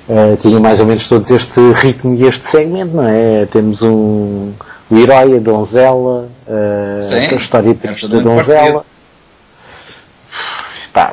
Eh, 0.10 0.36
tinham 0.42 0.60
mais 0.60 0.80
ou 0.82 0.86
menos 0.86 1.08
todos 1.08 1.30
este 1.30 1.60
ritmo 1.76 2.16
e 2.16 2.22
este 2.28 2.52
segmento, 2.52 2.96
não 2.96 3.08
é? 3.08 3.46
Temos 3.46 3.82
um, 3.82 4.52
o 4.90 4.98
herói, 4.98 5.38
a 5.38 5.40
donzela, 5.40 6.30
eh, 6.48 7.00
Sim, 7.02 7.36
a 7.36 7.40
história 7.40 7.70
é 7.70 7.74
triste 7.74 8.08
da 8.10 8.20
donzela. 8.20 8.86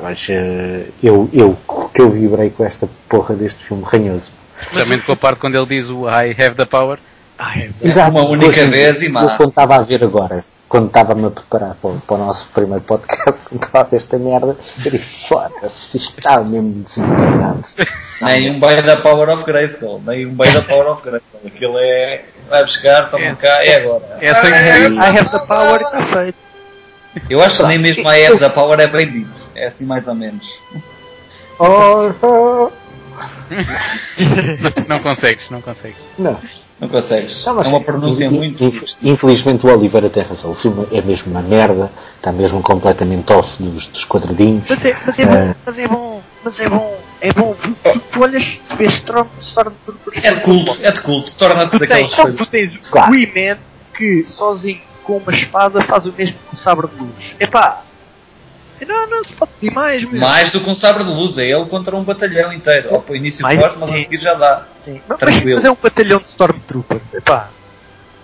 Mas 0.03 0.19
eh, 0.29 0.87
eu, 1.03 1.29
eu, 1.33 1.57
que 1.95 2.01
eu 2.03 2.11
vibrei 2.11 2.51
com 2.51 2.65
esta 2.65 2.89
porra 3.09 3.35
deste 3.35 3.63
filme 3.67 3.83
ranhoso. 3.85 4.31
Especialmente 4.61 5.05
com 5.07 5.13
a 5.13 5.17
parte 5.17 5.41
quando 5.41 5.57
ele 5.57 5.67
diz 5.67 5.89
o 5.89 6.09
I 6.09 6.31
have 6.39 6.55
the 6.57 6.67
power. 6.67 6.99
Ah, 7.39 7.59
é. 7.59 7.71
Exato, 7.83 8.11
Uma 8.13 8.29
única 8.29 8.49
hoje 8.49 8.67
vez 8.71 9.03
e 9.03 9.09
má. 9.09 9.23
Eu 9.23 9.37
quando 9.37 9.49
estava 9.51 9.77
a 9.77 9.83
ver 9.83 10.05
agora, 10.05 10.45
quando 10.69 10.87
estava-me 10.87 11.27
a 11.27 11.31
preparar 11.31 11.75
para, 11.75 11.91
o- 11.91 12.01
para 12.01 12.15
o 12.15 12.19
nosso 12.19 12.49
primeiro 12.55 12.83
podcast, 12.85 13.25
quando 13.49 13.65
estava 13.65 13.81
a 13.87 13.91
ver 13.91 13.97
esta 13.97 14.17
merda, 14.19 14.57
eu 14.85 14.91
disse, 14.93 15.29
foda-se, 15.29 15.97
isto 15.97 16.19
está 16.19 16.41
mesmo 16.45 16.85
desencaminhado. 16.85 17.65
Nem 18.23 18.51
um 18.57 18.61
bem 18.61 18.81
da 18.85 18.97
Power 18.99 19.29
of 19.31 19.45
Grayskull, 19.45 20.01
nem 20.07 20.27
um 20.27 20.35
bem 20.37 20.53
da 20.53 20.63
Power 20.63 20.93
of 20.93 21.03
Grayskull. 21.03 21.41
Aquilo 21.45 21.77
é. 21.77 22.23
Vai 22.49 22.63
buscar, 22.63 23.11
toma 23.11 23.35
cá, 23.35 23.61
é 23.65 23.77
agora. 23.79 24.19
É 24.21 24.31
assim 24.31 24.47
I 24.47 25.19
have 25.19 25.29
the 25.29 25.47
power, 25.49 25.81
está 25.81 26.07
feito. 26.13 26.39
Eu 27.29 27.41
acho 27.41 27.57
que 27.59 27.67
nem 27.67 27.79
mesmo 27.79 28.09
a 28.09 28.17
F 28.19 28.39
da 28.39 28.51
Power 28.51 28.81
é 28.81 28.87
bem 28.87 29.11
dito. 29.11 29.47
É 29.55 29.67
assim 29.69 29.85
mais 29.85 30.07
ou 30.09 30.15
menos. 30.15 30.47
Oh, 31.59 32.11
oh. 32.27 32.73
não 34.89 34.99
consegues, 35.01 35.49
não 35.51 35.61
consegues. 35.61 35.99
Não. 36.19 36.37
Não 36.81 36.89
consegues. 36.89 37.45
Não, 37.47 37.55
mas- 37.55 37.67
é 37.67 37.71
uma 37.71 37.81
pronúncia 37.81 38.25
in- 38.25 38.31
muito. 38.31 38.65
in- 38.65 38.83
Infelizmente 39.03 39.65
o 39.67 39.71
Oliveira 39.73 40.11
tem 40.11 40.25
razão. 40.25 40.51
O 40.51 40.55
filme 40.57 40.89
é 40.91 41.01
mesmo 41.03 41.31
uma 41.31 41.43
merda, 41.43 41.93
está 42.17 42.33
mesmo 42.33 42.61
completamente 42.63 43.33
off 43.33 43.63
dos, 43.63 43.87
dos 43.89 44.05
quadradinhos. 44.07 44.65
Mas 44.69 44.85
é, 44.85 44.97
mas 45.07 45.19
é 45.19 45.27
bom, 45.27 45.55
mas 45.65 45.79
é 45.79 45.89
bom, 45.89 46.23
mas 46.43 46.61
é 46.61 46.69
bom, 46.69 46.99
é 47.21 47.33
bom. 47.33 47.55
Tu, 47.55 48.01
tu 48.13 48.23
olhas, 48.23 48.45
tu 48.69 48.77
vês 48.77 48.93
Storm, 48.95 49.29
Stormtroopers. 49.41 50.25
É 50.25 50.35
de 50.35 50.41
culto, 50.41 50.79
é 50.83 50.91
de 50.91 51.03
culto. 51.03 51.35
Torna-se 51.37 51.79
daquelas 51.79 52.15
coisas. 52.15 52.37
tu 52.39 52.47
tens 52.51 52.91
Claro. 52.91 53.13
o 53.13 53.17
He-Man 53.17 53.59
que 53.97 54.25
sozinho 54.37 54.81
com 55.03 55.17
uma 55.19 55.33
espada 55.33 55.83
faz 55.83 56.05
o 56.07 56.13
mesmo 56.13 56.37
que 56.51 56.55
o 56.55 56.59
sabre 56.59 56.87
de 56.89 56.97
luz. 56.97 57.35
Epá, 57.41 57.83
não, 58.87 59.09
não 59.09 59.23
se 59.25 59.33
pode 59.35 59.53
pedir 59.61 59.73
mais, 59.73 60.03
meu. 60.11 60.21
Mais 60.21 60.51
do 60.51 60.61
que 60.63 60.69
um 60.69 60.75
sabre 60.75 61.05
de 61.05 61.11
luz, 61.11 61.39
é 61.39 61.45
ele 61.51 61.67
contra 61.67 61.95
um 61.97 62.03
batalhão 62.03 62.53
inteiro. 62.53 62.89
Ou 62.93 63.01
para 63.01 63.13
o 63.13 63.17
início 63.17 63.43
Mais- 63.43 63.57
pós, 63.61 63.77
mas 63.79 63.91
a 63.91 63.93
sim. 63.93 64.03
seguir 64.05 64.19
já 64.19 64.35
dá. 64.35 64.67
Sim. 64.85 65.01
Mas, 65.09 65.19
Tranquilo. 65.19 65.57
mas 65.57 65.65
é 65.65 65.71
um 65.71 65.77
batalhão 65.81 66.19
de 66.19 66.27
Stormtroopers. 66.27 67.15
Epá. 67.15 67.49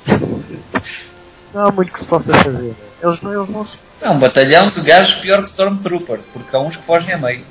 Não 1.54 1.64
há 1.66 1.70
muito 1.70 1.92
que 1.92 2.00
se 2.00 2.06
possa 2.06 2.32
fazer. 2.34 2.74
Eles 3.02 3.22
não, 3.22 3.32
eles 3.32 3.48
não 3.48 3.64
se. 3.64 3.78
É 4.02 4.10
um 4.10 4.18
batalhão 4.18 4.70
de 4.70 4.80
gajos 4.82 5.14
pior 5.20 5.40
que 5.42 5.48
Stormtroopers, 5.48 6.26
porque 6.26 6.54
há 6.54 6.58
uns 6.60 6.76
que 6.76 6.82
fogem 6.84 7.14
a 7.14 7.18
meio. 7.18 7.44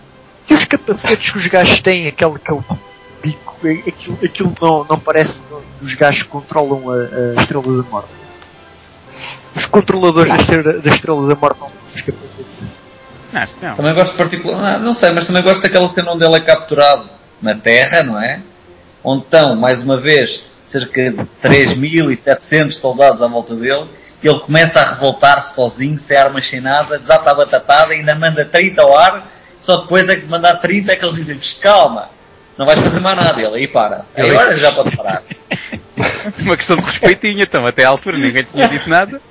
E 0.50 0.54
os 0.54 0.66
capacetes 0.66 1.32
que 1.32 1.38
os 1.38 1.48
gajos 1.48 1.82
têm, 1.82 2.08
aquele, 2.08 2.36
aquele 2.36 2.60
bico, 3.24 3.58
aquilo, 3.88 4.20
aquilo 4.24 4.54
não, 4.62 4.86
não 4.88 5.00
parece 5.00 5.34
os 5.82 5.96
gajos 5.96 6.24
que 6.24 6.30
controlam 6.30 6.84
a, 6.92 6.96
a 7.40 7.42
Estrela 7.42 7.82
da 7.84 7.90
Morte. 7.90 8.10
Os 9.58 9.66
controladores 9.66 10.32
da 10.32 10.40
Estrela, 10.40 10.80
da 10.80 10.90
Estrela 10.90 11.28
da 11.28 11.36
Morte 11.36 11.60
não 11.60 11.68
os 11.96 12.02
capacetes. 12.02 12.46
Não, 13.34 13.42
acho 13.42 13.54
que 13.54 13.66
não. 13.66 13.76
Também 13.76 13.94
gosto 13.94 14.16
particular, 14.16 14.76
ah, 14.76 14.80
não 14.80 14.94
sei, 14.94 15.12
mas 15.12 15.28
também 15.28 15.44
gosto 15.44 15.62
daquela 15.62 15.90
cena 15.90 16.12
onde 16.12 16.24
ele 16.24 16.36
é 16.36 16.40
capturado 16.40 17.10
na 17.42 17.56
Terra, 17.56 18.04
não 18.04 18.22
é? 18.22 18.42
Onde 19.04 19.24
estão, 19.24 19.56
mais 19.56 19.82
uma 19.84 20.00
vez, 20.00 20.52
cerca 20.64 21.12
de 21.12 21.24
3.700 21.44 22.72
soldados 22.74 23.22
à 23.22 23.28
volta 23.28 23.56
dele, 23.56 23.88
e 24.24 24.28
ele 24.28 24.40
começa 24.40 24.80
a 24.80 24.96
revoltar-se 24.96 25.56
sozinho, 25.56 26.00
sem 26.00 26.18
armas, 26.18 26.50
sem 26.50 26.62
nada, 26.62 26.98
desata 26.98 27.32
a 27.32 27.36
batatada 27.36 27.94
e 27.94 28.00
ainda 28.00 28.16
manda 28.16 28.46
30 28.46 28.82
ao 28.82 28.98
ar, 28.98 29.28
só 29.60 29.82
depois 29.82 30.04
é 30.04 30.16
que 30.16 30.26
mandar 30.26 30.56
30 30.58 30.92
é 30.92 30.96
que 30.96 31.06
eles 31.06 31.16
dizem, 31.16 31.40
calma, 31.62 32.10
não 32.58 32.66
vais 32.66 32.80
fazer 32.80 33.00
mais 33.00 33.16
nada, 33.16 33.40
ele 33.40 33.56
aí 33.56 33.68
para. 33.68 34.06
Aí 34.16 34.30
agora 34.30 34.58
já 34.58 34.72
pode 34.72 34.96
parar. 34.96 35.24
Uma 36.40 36.56
questão 36.56 36.76
de 36.76 36.84
respeitinho, 36.84 37.42
então, 37.42 37.64
até 37.66 37.86
à 37.86 37.90
altura 37.90 38.18
ninguém 38.18 38.44
tinha 38.44 38.68
dito 38.68 38.90
nada. 38.90 39.22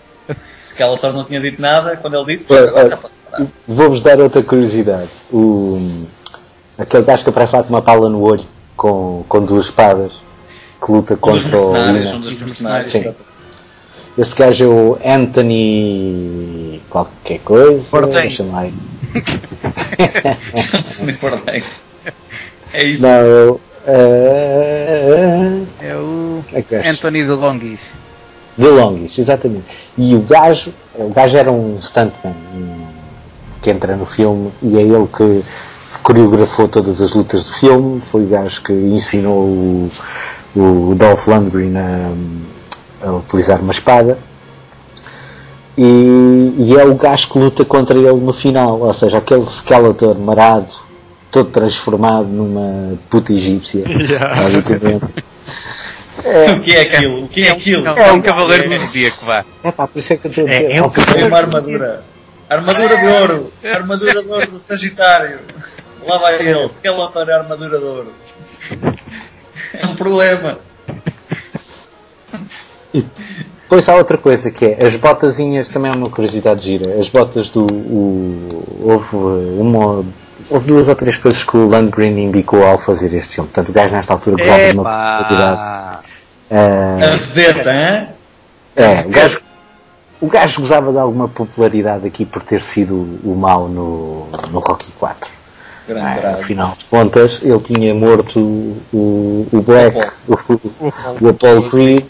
Se 0.66 0.72
Skeletor 0.72 1.12
não 1.12 1.24
tinha 1.24 1.40
dito 1.40 1.60
nada, 1.62 1.96
quando 1.96 2.14
ele 2.16 2.36
disse, 2.36 2.44
Olha, 2.50 2.68
agora 2.68 2.90
já 2.90 2.96
posso 2.96 3.16
parar. 3.30 3.46
Vou-vos 3.68 4.02
dar 4.02 4.20
outra 4.20 4.42
curiosidade. 4.42 5.10
O, 5.32 6.04
aquele 6.76 7.04
gajo 7.04 7.22
que 7.24 7.30
aparece 7.30 7.54
lá 7.54 7.62
com 7.62 7.68
uma 7.70 7.82
pala 7.82 8.08
no 8.08 8.20
olho, 8.22 8.44
com, 8.76 9.24
com 9.28 9.44
duas 9.44 9.66
espadas, 9.66 10.12
que 10.84 10.90
luta 10.92 11.14
Um 11.14 11.16
dos 11.16 11.20
contra 11.42 11.58
o 11.60 11.72
mercenários, 11.72 12.04
Lina. 12.06 12.16
um 12.16 12.20
dos 12.20 12.38
mercenários. 12.38 12.92
Sim. 12.92 13.14
Esse 14.18 14.34
gajo 14.34 14.64
é 14.64 14.66
o 14.66 14.98
Anthony. 15.04 16.80
qualquer 16.90 17.38
coisa. 17.40 17.86
Bourdain. 17.90 18.74
Me 21.02 21.12
acordei. 21.12 21.62
É 22.72 22.86
isso. 22.86 23.02
Não, 23.02 23.20
eu. 23.20 23.60
eh, 23.86 25.62
É 25.80 25.96
o 25.96 26.42
é 26.52 26.62
que 26.62 26.74
gajo? 26.76 26.88
Anthony 26.90 27.24
de 27.24 27.30
Longis. 27.30 27.80
De 28.56 28.68
Longis, 28.68 29.18
exatamente. 29.18 29.66
E 29.98 30.14
o 30.14 30.20
gajo, 30.22 30.72
o 30.94 31.10
gajo 31.10 31.36
era 31.36 31.52
um 31.52 31.78
stuntman 31.82 32.34
um, 32.54 32.86
que 33.60 33.70
entra 33.70 33.96
no 33.96 34.06
filme 34.06 34.50
e 34.62 34.78
é 34.78 34.82
ele 34.82 35.06
que 35.08 35.44
coreografou 36.02 36.68
todas 36.68 37.00
as 37.00 37.14
lutas 37.14 37.44
do 37.44 37.52
filme. 37.54 38.02
Foi 38.10 38.24
o 38.24 38.28
gajo 38.28 38.62
que 38.62 38.72
ensinou 38.72 39.44
o, 39.44 39.90
o 40.56 40.94
Dolph 40.94 41.26
Lundgren 41.26 41.74
a, 41.76 43.08
a 43.08 43.12
utilizar 43.16 43.60
uma 43.60 43.72
espada. 43.72 44.18
E, 45.76 46.54
e 46.58 46.74
é 46.74 46.84
o 46.84 46.94
gajo 46.94 47.28
que 47.30 47.38
luta 47.38 47.64
contra 47.64 47.98
ele 47.98 48.10
no 48.20 48.32
final, 48.32 48.80
ou 48.80 48.94
seja, 48.94 49.18
aquele 49.18 49.44
Skeletor 49.44 50.18
marado, 50.18 50.72
todo 51.30 51.50
transformado 51.50 52.26
numa 52.26 52.96
puta 53.10 53.30
egípcia, 53.30 53.84
basicamente. 54.34 55.04
O 56.26 56.60
que 56.60 56.76
é 56.76 56.80
aquilo? 56.80 57.24
O 57.24 57.28
que 57.28 57.46
é 57.46 57.50
aquilo? 57.50 57.86
É 57.86 58.12
um 58.12 58.20
cavaleiro 58.20 58.68
do 58.68 58.78
zodíaco, 58.86 59.26
vá. 59.26 59.44
É 59.62 59.70
pá, 59.70 59.86
por 59.86 59.98
isso 60.00 60.12
é 60.12 60.16
que 60.16 60.26
eu 60.26 60.30
estou 60.30 60.44
a 60.44 60.48
dizer. 60.48 60.64
É, 60.64 60.76
é 60.76 60.82
um 60.82 60.90
Foi 60.90 61.28
uma 61.28 61.38
armadura. 61.38 62.02
Armadura 62.48 62.96
de 62.96 63.06
ouro. 63.06 63.52
Armadura 63.64 64.22
de 64.22 64.28
ouro 64.28 64.50
do 64.50 64.60
Sagitário. 64.60 65.40
Lá 66.06 66.18
vai 66.18 66.34
ele. 66.40 66.68
Skeletor 66.68 67.28
é 67.28 67.32
armadura 67.32 67.78
de 67.78 67.84
ouro. 67.84 68.12
É 69.74 69.86
um 69.86 69.94
problema. 69.94 70.58
E 72.94 73.04
depois 73.62 73.88
há 73.88 73.94
outra 73.96 74.16
coisa 74.16 74.50
que 74.50 74.64
é, 74.64 74.86
as 74.86 74.96
botazinhas 74.96 75.68
também 75.70 75.90
é 75.90 75.94
uma 75.94 76.08
curiosidade 76.08 76.62
gira. 76.62 77.00
As 77.00 77.08
botas 77.08 77.50
do. 77.50 77.66
O, 77.66 78.64
houve 78.82 79.16
uh, 79.16 79.60
uma. 79.60 80.04
Houve 80.48 80.66
duas 80.68 80.88
ou 80.88 80.94
três 80.94 81.16
coisas 81.16 81.42
que 81.42 81.56
o 81.56 81.68
Landgreen 81.68 82.26
indicou 82.26 82.64
ao 82.64 82.78
fazer 82.78 83.12
este 83.12 83.34
filme. 83.34 83.50
Portanto, 83.50 83.70
o 83.70 83.72
gajo 83.72 83.90
nesta 83.90 84.12
altura 84.12 84.36
gozava 84.36 84.70
de 84.70 84.78
uma 84.78 85.85
Epá! 86.50 86.98
A 87.06 87.34
vedeta, 87.34 87.72
hein? 87.72 88.08
é, 88.76 89.06
o 89.06 89.10
gajo, 89.10 89.40
o 90.20 90.26
gajo 90.28 90.60
gozava 90.60 90.92
de 90.92 90.98
alguma 90.98 91.28
popularidade 91.28 92.06
aqui 92.06 92.24
por 92.24 92.42
ter 92.42 92.62
sido 92.62 92.94
o 93.24 93.34
mau 93.34 93.68
no, 93.68 94.26
no 94.50 94.60
Rocky 94.60 94.92
4. 94.98 95.30
Grande 95.88 96.26
Ah, 96.26 96.38
afinal 96.40 96.74
de 96.76 96.84
contas, 96.86 97.40
ele 97.42 97.60
tinha 97.60 97.94
morto 97.94 98.40
o, 98.92 99.46
o 99.52 99.62
Black, 99.62 99.96
o, 100.28 100.34
o, 101.24 101.28
Apollo 101.28 101.70
Creed, 101.70 102.06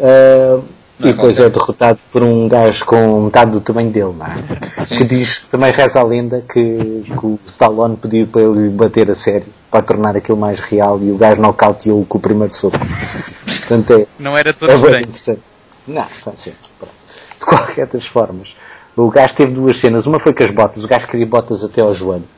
ah, 0.00 0.60
Não 1.02 1.08
é 1.08 1.10
e 1.10 1.14
depois 1.14 1.38
é 1.38 1.48
derrotado 1.48 1.98
por 2.12 2.22
um 2.22 2.48
gajo 2.48 2.84
com 2.86 3.22
metade 3.22 3.50
do 3.50 3.60
tamanho 3.60 3.90
dele, 3.90 4.14
não 4.16 4.26
é? 4.26 4.86
Sim, 4.86 4.96
que 4.96 5.08
sim. 5.08 5.18
diz, 5.18 5.44
também 5.50 5.72
reza 5.72 6.00
a 6.00 6.04
lenda 6.04 6.42
que, 6.42 7.04
que 7.04 7.26
o 7.26 7.38
Stallone 7.46 7.96
pediu 7.96 8.26
para 8.26 8.42
ele 8.42 8.68
bater 8.70 9.10
a 9.10 9.14
sério, 9.14 9.46
para 9.70 9.82
tornar 9.82 10.16
aquilo 10.16 10.38
mais 10.38 10.60
real, 10.60 11.00
e 11.00 11.10
o 11.10 11.16
gajo 11.16 11.40
nocauteou 11.40 12.04
com 12.06 12.18
o 12.18 12.20
primeiro 12.20 12.52
soco. 12.54 12.78
Portanto, 12.78 13.92
é, 13.92 14.06
Não 14.18 14.34
era 14.36 14.52
todo 14.52 14.70
é 14.70 14.78
bem 14.78 15.02
interessante. 15.02 15.42
Não, 15.86 16.06
pronto. 16.78 16.92
De 17.40 17.46
qualquer 17.46 17.86
das 17.86 18.06
formas. 18.06 18.54
O 18.96 19.08
gajo 19.10 19.34
teve 19.34 19.52
duas 19.52 19.80
cenas. 19.80 20.06
Uma 20.06 20.20
foi 20.20 20.34
com 20.34 20.44
as 20.44 20.50
botas. 20.50 20.84
O 20.84 20.88
gajo 20.88 21.06
queria 21.06 21.26
botas 21.26 21.64
até 21.64 21.80
ao 21.80 21.94
joelho. 21.94 22.28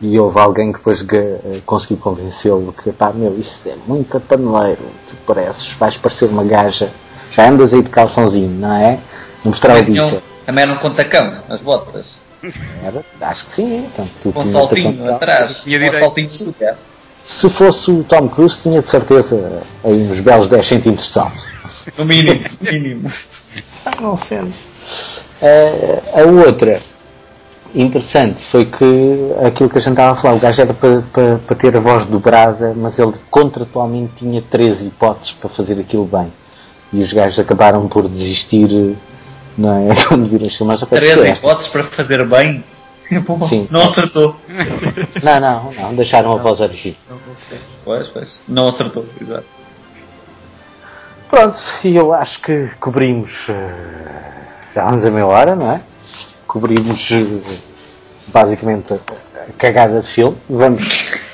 E 0.00 0.18
houve 0.18 0.38
alguém 0.38 0.72
que 0.72 0.78
depois 0.78 1.00
eh, 1.12 1.62
conseguiu 1.64 1.98
convencê-lo 1.98 2.72
que, 2.72 2.92
pá, 2.92 3.12
meu, 3.12 3.38
isso 3.38 3.68
é 3.68 3.76
muito 3.86 4.18
paneleiro. 4.20 4.82
Tu 5.08 5.16
pareces, 5.24 5.72
vais 5.78 5.96
parecer 5.96 6.28
uma 6.28 6.44
gaja. 6.44 6.92
Já 7.30 7.48
andas 7.48 7.72
aí 7.72 7.82
de 7.82 7.90
calçãozinho, 7.90 8.50
não 8.50 8.74
é? 8.76 8.98
Não 9.44 9.52
mostrar 9.52 9.78
o 9.78 9.82
bicho. 9.82 10.22
Também 10.46 10.64
eram 10.64 10.76
com 10.76 10.90
tacão, 10.90 11.38
as 11.48 11.60
botas. 11.60 12.18
Era? 12.82 13.02
Acho 13.20 13.46
que 13.46 13.54
sim. 13.54 13.86
Então, 13.86 14.08
tu 14.22 14.32
Com 14.32 14.40
um 14.40 14.42
tinha 14.42 14.54
saltinho 14.54 15.14
atrás. 15.14 15.60
Tinha 15.62 15.80
Com 15.80 15.96
um 15.96 16.00
saltinho 16.00 16.28
de 16.28 16.34
açúcar. 16.34 16.78
Se 17.24 17.50
fosse 17.50 17.90
o 17.90 18.04
Tom 18.04 18.28
Cruise, 18.28 18.62
tinha 18.62 18.82
de 18.82 18.90
certeza 18.90 19.62
aí 19.82 20.10
uns 20.10 20.20
belos 20.20 20.48
10 20.48 20.68
centímetros 20.68 21.06
de 21.06 21.14
salto. 21.14 21.42
No 21.96 22.04
mínimo. 22.04 22.44
No 22.60 22.72
mínimo. 22.72 23.12
Ah, 23.86 24.00
não 24.00 24.16
sendo. 24.16 24.52
Eh, 25.40 26.02
a 26.14 26.22
outra 26.22 26.82
interessante 27.74 28.42
foi 28.50 28.66
que 28.66 29.32
aquilo 29.44 29.68
que 29.68 29.78
a 29.78 29.80
gente 29.80 29.92
estava 29.92 30.12
a 30.12 30.20
falar, 30.20 30.34
o 30.36 30.40
gajo 30.40 30.60
era 30.60 30.74
para, 30.74 31.02
para, 31.12 31.38
para 31.38 31.56
ter 31.56 31.76
a 31.76 31.80
voz 31.80 32.06
dobrada, 32.06 32.72
mas 32.76 32.98
ele 32.98 33.14
contratualmente 33.30 34.12
tinha 34.18 34.42
três 34.42 34.80
hipóteses 34.82 35.32
para 35.32 35.50
fazer 35.50 35.80
aquilo 35.80 36.04
bem. 36.04 36.32
E 36.94 37.02
os 37.02 37.12
gajos 37.12 37.38
acabaram 37.40 37.88
por 37.88 38.08
desistir, 38.08 38.96
não 39.58 39.90
é? 39.90 39.94
Quando 40.08 40.28
viram 40.28 40.46
as 40.46 40.56
filmagens. 40.56 40.82
"Ok, 40.84 40.96
Três 40.98 41.14
porque 41.14 41.28
esta?" 41.28 41.44
hipóteses 41.46 41.72
para 41.72 41.84
fazer 41.84 42.24
bem. 42.26 42.64
Pô, 43.26 43.38
Sim. 43.48 43.68
Não 43.70 43.82
acertou. 43.82 44.34
Não, 45.22 45.40
não, 45.40 45.72
não, 45.74 45.94
deixaram 45.94 46.32
a 46.32 46.36
voz 46.36 46.60
original. 46.60 46.96
Pois, 47.84 48.08
pois. 48.08 48.40
Não 48.48 48.68
acertou, 48.68 49.04
exato. 49.20 49.44
Pronto, 51.28 51.58
e 51.84 51.96
eu 51.96 52.12
acho 52.12 52.40
que 52.42 52.70
cobrimos. 52.80 53.30
eh, 53.48 54.32
já 54.74 54.84
vamos 54.86 55.04
a 55.04 55.10
meia 55.10 55.26
hora, 55.26 55.54
não 55.56 55.70
é? 55.70 55.82
Cobrimos 56.46 56.98
eh, 57.10 57.58
basicamente 58.28 58.94
a 58.94 58.98
cagada 59.58 60.00
de 60.00 60.14
filme. 60.14 60.36
Vamos. 60.48 60.82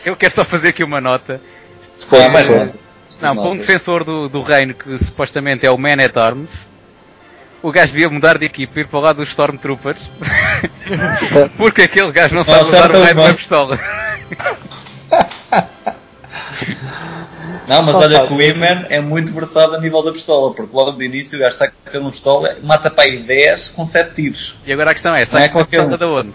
Eu 0.04 0.16
quero 0.16 0.34
só 0.34 0.44
fazer 0.44 0.68
aqui 0.68 0.82
uma 0.82 1.00
nota. 1.00 1.40
Ah, 2.12 2.30
mais 2.30 2.46
força. 2.46 2.74
Não, 3.20 3.36
para 3.36 3.48
um 3.48 3.56
defensor 3.56 4.04
do, 4.04 4.28
do 4.28 4.42
reino 4.42 4.74
que 4.74 4.98
supostamente 5.04 5.66
é 5.66 5.70
o 5.70 5.78
Man 5.78 6.02
at 6.04 6.16
Arms, 6.16 6.50
o 7.62 7.70
gajo 7.70 7.92
devia 7.92 8.08
mudar 8.08 8.38
de 8.38 8.46
equipa 8.46 8.78
e 8.78 8.82
ir 8.82 8.86
para 8.86 8.98
o 8.98 9.02
lado 9.02 9.16
dos 9.16 9.28
Stormtroopers. 9.30 10.10
Porque 11.56 11.82
aquele 11.82 12.12
gajo 12.12 12.34
não 12.34 12.44
sabe 12.44 12.68
usar 12.68 12.90
o 12.90 13.02
raio 13.02 13.14
de 13.14 13.20
uma 13.20 13.34
pistola. 13.34 13.78
Não, 17.70 17.82
mas 17.82 17.94
olha 17.94 18.26
que 18.26 18.34
o 18.34 18.42
Iman 18.42 18.86
é 18.88 19.00
muito 19.00 19.32
versado 19.32 19.76
a 19.76 19.80
nível 19.80 20.02
da 20.02 20.12
pistola, 20.12 20.52
porque 20.52 20.74
logo 20.74 20.90
de 20.92 21.04
início 21.04 21.38
o 21.38 21.40
gajo 21.40 21.52
está 21.52 21.70
com 21.70 21.98
uma 21.98 22.10
pistola, 22.10 22.56
mata 22.64 22.90
para 22.90 23.04
aí 23.04 23.22
10 23.22 23.70
com 23.70 23.86
7 23.86 24.14
tiros. 24.14 24.56
E 24.66 24.72
agora 24.72 24.90
a 24.90 24.94
questão 24.94 25.14
é, 25.14 25.24
Não 25.24 25.32
sai 25.32 25.44
é 25.44 25.48
com 25.48 25.60
a 25.60 25.64
pistola 25.64 25.96
da 25.96 26.08
onde? 26.08 26.32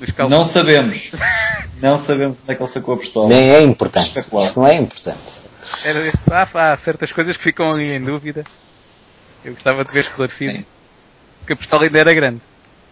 Dos. 0.00 0.28
Não 0.28 0.46
sabemos. 0.46 0.96
Não 1.84 1.98
sabemos 1.98 2.38
onde 2.42 2.50
é 2.50 2.54
que 2.54 2.62
ele 2.62 2.72
sacou 2.72 2.94
a 2.94 2.96
pistola. 2.96 3.28
Nem 3.28 3.50
é 3.50 3.60
importante. 3.60 4.18
Isso 4.18 4.58
não 4.58 4.66
é 4.66 4.74
importante. 4.74 5.20
Era- 5.84 6.12
há, 6.30 6.72
há 6.72 6.78
certas 6.78 7.12
coisas 7.12 7.36
que 7.36 7.42
ficam 7.42 7.70
ali 7.70 7.94
em 7.94 8.02
dúvida. 8.02 8.42
Eu 9.44 9.52
gostava 9.52 9.84
de 9.84 9.92
ver 9.92 10.00
esclarecido. 10.00 10.52
Sim. 10.52 10.64
Porque 11.40 11.52
a 11.52 11.56
pistola 11.56 11.84
ainda 11.84 11.98
era 11.98 12.14
grande. 12.14 12.40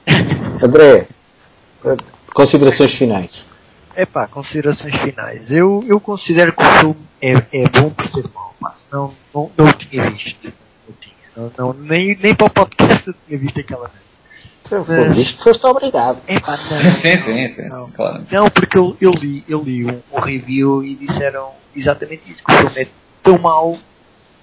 André, 0.63 1.09
considerações 2.35 2.93
finais. 2.99 3.31
Epá, 3.97 4.27
considerações 4.27 4.95
finais. 5.01 5.51
Eu, 5.51 5.83
eu 5.89 5.99
considero 5.99 6.53
que 6.55 6.63
o 6.63 6.71
filme 6.79 7.07
é, 7.23 7.33
é 7.33 7.65
bom 7.71 7.89
por 7.89 8.07
ser 8.09 8.29
mau, 8.35 8.55
pá, 8.61 8.75
senão 8.75 9.15
não, 9.35 9.51
não 9.57 9.67
o 9.69 9.73
tinha 9.73 10.11
visto. 10.11 10.53
Não 10.87 10.95
tinha. 11.01 11.15
Não, 11.35 11.53
não, 11.57 11.73
nem, 11.73 12.15
nem 12.17 12.35
para 12.35 12.47
o 12.47 12.51
podcast 12.51 13.09
eu 13.09 13.15
tinha 13.27 13.39
visto 13.39 13.59
aquela 13.59 13.89
vez. 13.89 14.12
Por 14.81 15.19
isto 15.19 15.43
foste 15.43 15.67
obrigado. 15.67 16.19
Não. 16.29 16.41
Sim, 16.93 17.23
sim, 17.23 17.49
sim, 17.49 17.69
Não. 17.69 17.87
sim, 17.87 17.93
claro. 17.93 18.25
Não, 18.31 18.45
porque 18.47 18.79
eu, 18.79 18.97
eu 19.01 19.11
li, 19.11 19.45
eu 19.49 19.63
li 19.63 19.85
um, 19.85 20.01
um 20.13 20.21
review 20.21 20.85
e 20.85 20.95
disseram 20.95 21.51
exatamente 21.75 22.31
isso, 22.31 22.43
que 22.45 22.53
o 22.53 22.57
filme 22.59 22.81
é 22.83 22.89
tão 23.23 23.39
mau 23.39 23.77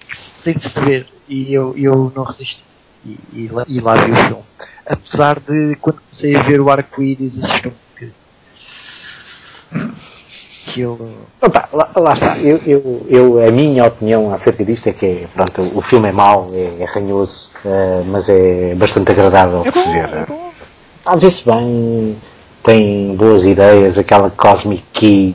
que 0.08 0.42
tem 0.44 0.54
de 0.54 0.68
se 0.68 0.80
ver. 0.80 1.06
E 1.28 1.52
eu, 1.54 1.74
eu 1.76 2.12
não 2.14 2.24
resisti. 2.24 2.62
E, 3.04 3.18
e, 3.32 3.48
lá, 3.48 3.64
e 3.66 3.80
lá 3.80 3.94
vi 3.94 4.12
o 4.12 4.16
filme. 4.16 4.44
Apesar 4.86 5.40
de 5.40 5.76
quando 5.80 6.00
comecei 6.00 6.36
a 6.36 6.42
ver 6.42 6.60
o 6.60 6.68
arco-íris 6.70 7.38
assustou-me 7.38 7.76
um 7.76 7.94
bocadinho. 7.94 8.14
Aquilo. 10.66 11.08
Opa, 11.42 11.68
lá, 11.72 11.90
lá 11.96 12.12
está. 12.12 12.38
Eu, 12.38 12.60
eu, 12.66 13.06
eu- 13.08 13.48
a 13.48 13.50
minha 13.50 13.84
opinião 13.86 14.32
acerca 14.32 14.64
disto 14.64 14.88
é 14.88 14.92
que 14.92 15.06
é, 15.06 15.26
pronto, 15.34 15.78
o 15.78 15.82
filme 15.82 16.08
é 16.08 16.12
mau, 16.12 16.48
é, 16.52 16.82
é 16.82 16.84
ranhoso, 16.84 17.50
eh, 17.64 18.02
mas 18.06 18.28
é 18.28 18.74
bastante 18.74 19.10
agradável 19.10 19.62
de 19.62 19.78
se 19.78 19.88
ver. 19.88 20.04
é. 20.04 20.26
A 21.06 21.16
ver-se 21.16 21.44
bem, 21.46 22.16
tem 22.62 23.16
boas 23.16 23.44
ideias, 23.44 23.96
aquela 23.96 24.30
Cosmic 24.30 24.82
Key 24.92 25.34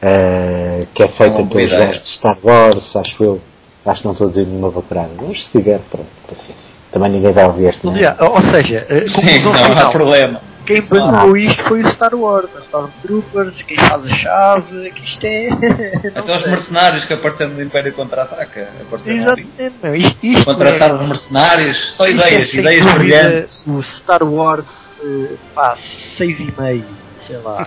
eh, 0.00 0.86
que 0.94 1.02
é 1.02 1.08
feita 1.08 1.32
boa 1.42 1.48
pelos 1.48 1.70
gajos 1.72 2.02
de 2.04 2.10
Star 2.10 2.38
Wars, 2.42 2.94
acho 2.96 3.24
eu. 3.24 3.40
Acho 3.84 4.00
que 4.02 4.06
não 4.06 4.12
estou 4.12 4.28
a 4.28 4.30
dizer 4.30 4.46
nenhuma 4.46 4.70
vaporada. 4.70 5.10
Mas 5.20 5.44
se 5.44 5.50
tiver, 5.50 5.80
pronto, 5.90 6.08
paciência. 6.28 6.74
Também 6.92 7.10
ninguém 7.10 7.32
vai 7.32 7.44
ouvir 7.46 7.68
este 7.68 7.86
Aliás, 7.88 8.16
ou 8.20 8.42
seja, 8.52 8.86
a 8.88 8.94
Sim, 9.08 9.42
não 9.42 9.52
há 9.52 9.90
problema. 9.90 10.40
Quem 10.68 10.84
há. 10.84 10.88
bancou 11.10 11.36
isto 11.36 11.62
foi 11.64 11.80
o 11.82 11.88
Star 11.88 12.14
Wars, 12.14 12.50
os 12.54 12.64
Stormtroopers, 12.64 13.62
quem 13.62 13.78
faz 13.78 14.04
a 14.04 14.08
chave, 14.08 14.90
que 14.92 15.04
isto 15.04 15.24
é. 15.24 15.48
não 16.14 16.22
Então 16.22 16.36
os 16.36 16.46
mercenários 16.46 17.04
que 17.06 17.14
apareceram 17.14 17.54
no 17.54 17.62
Império 17.62 17.92
Contra-Ataca. 17.94 18.68
Exatamente, 19.06 19.74
meu. 19.82 19.94
Isto, 19.96 20.18
isto 20.22 20.44
Contratar 20.44 20.90
é, 20.90 20.94
os 20.94 21.08
mercenários, 21.08 21.96
só 21.96 22.06
isto 22.06 22.22
é, 22.22 22.28
ideias, 22.28 22.50
sem 22.50 22.60
ideias 22.60 22.94
brilhantes. 22.94 23.66
O 23.66 23.82
Star 23.82 24.22
Wars, 24.22 24.66
eh, 25.02 25.36
pá, 25.54 25.74
6,5, 26.18 26.84
sei 27.26 27.38
lá. 27.38 27.66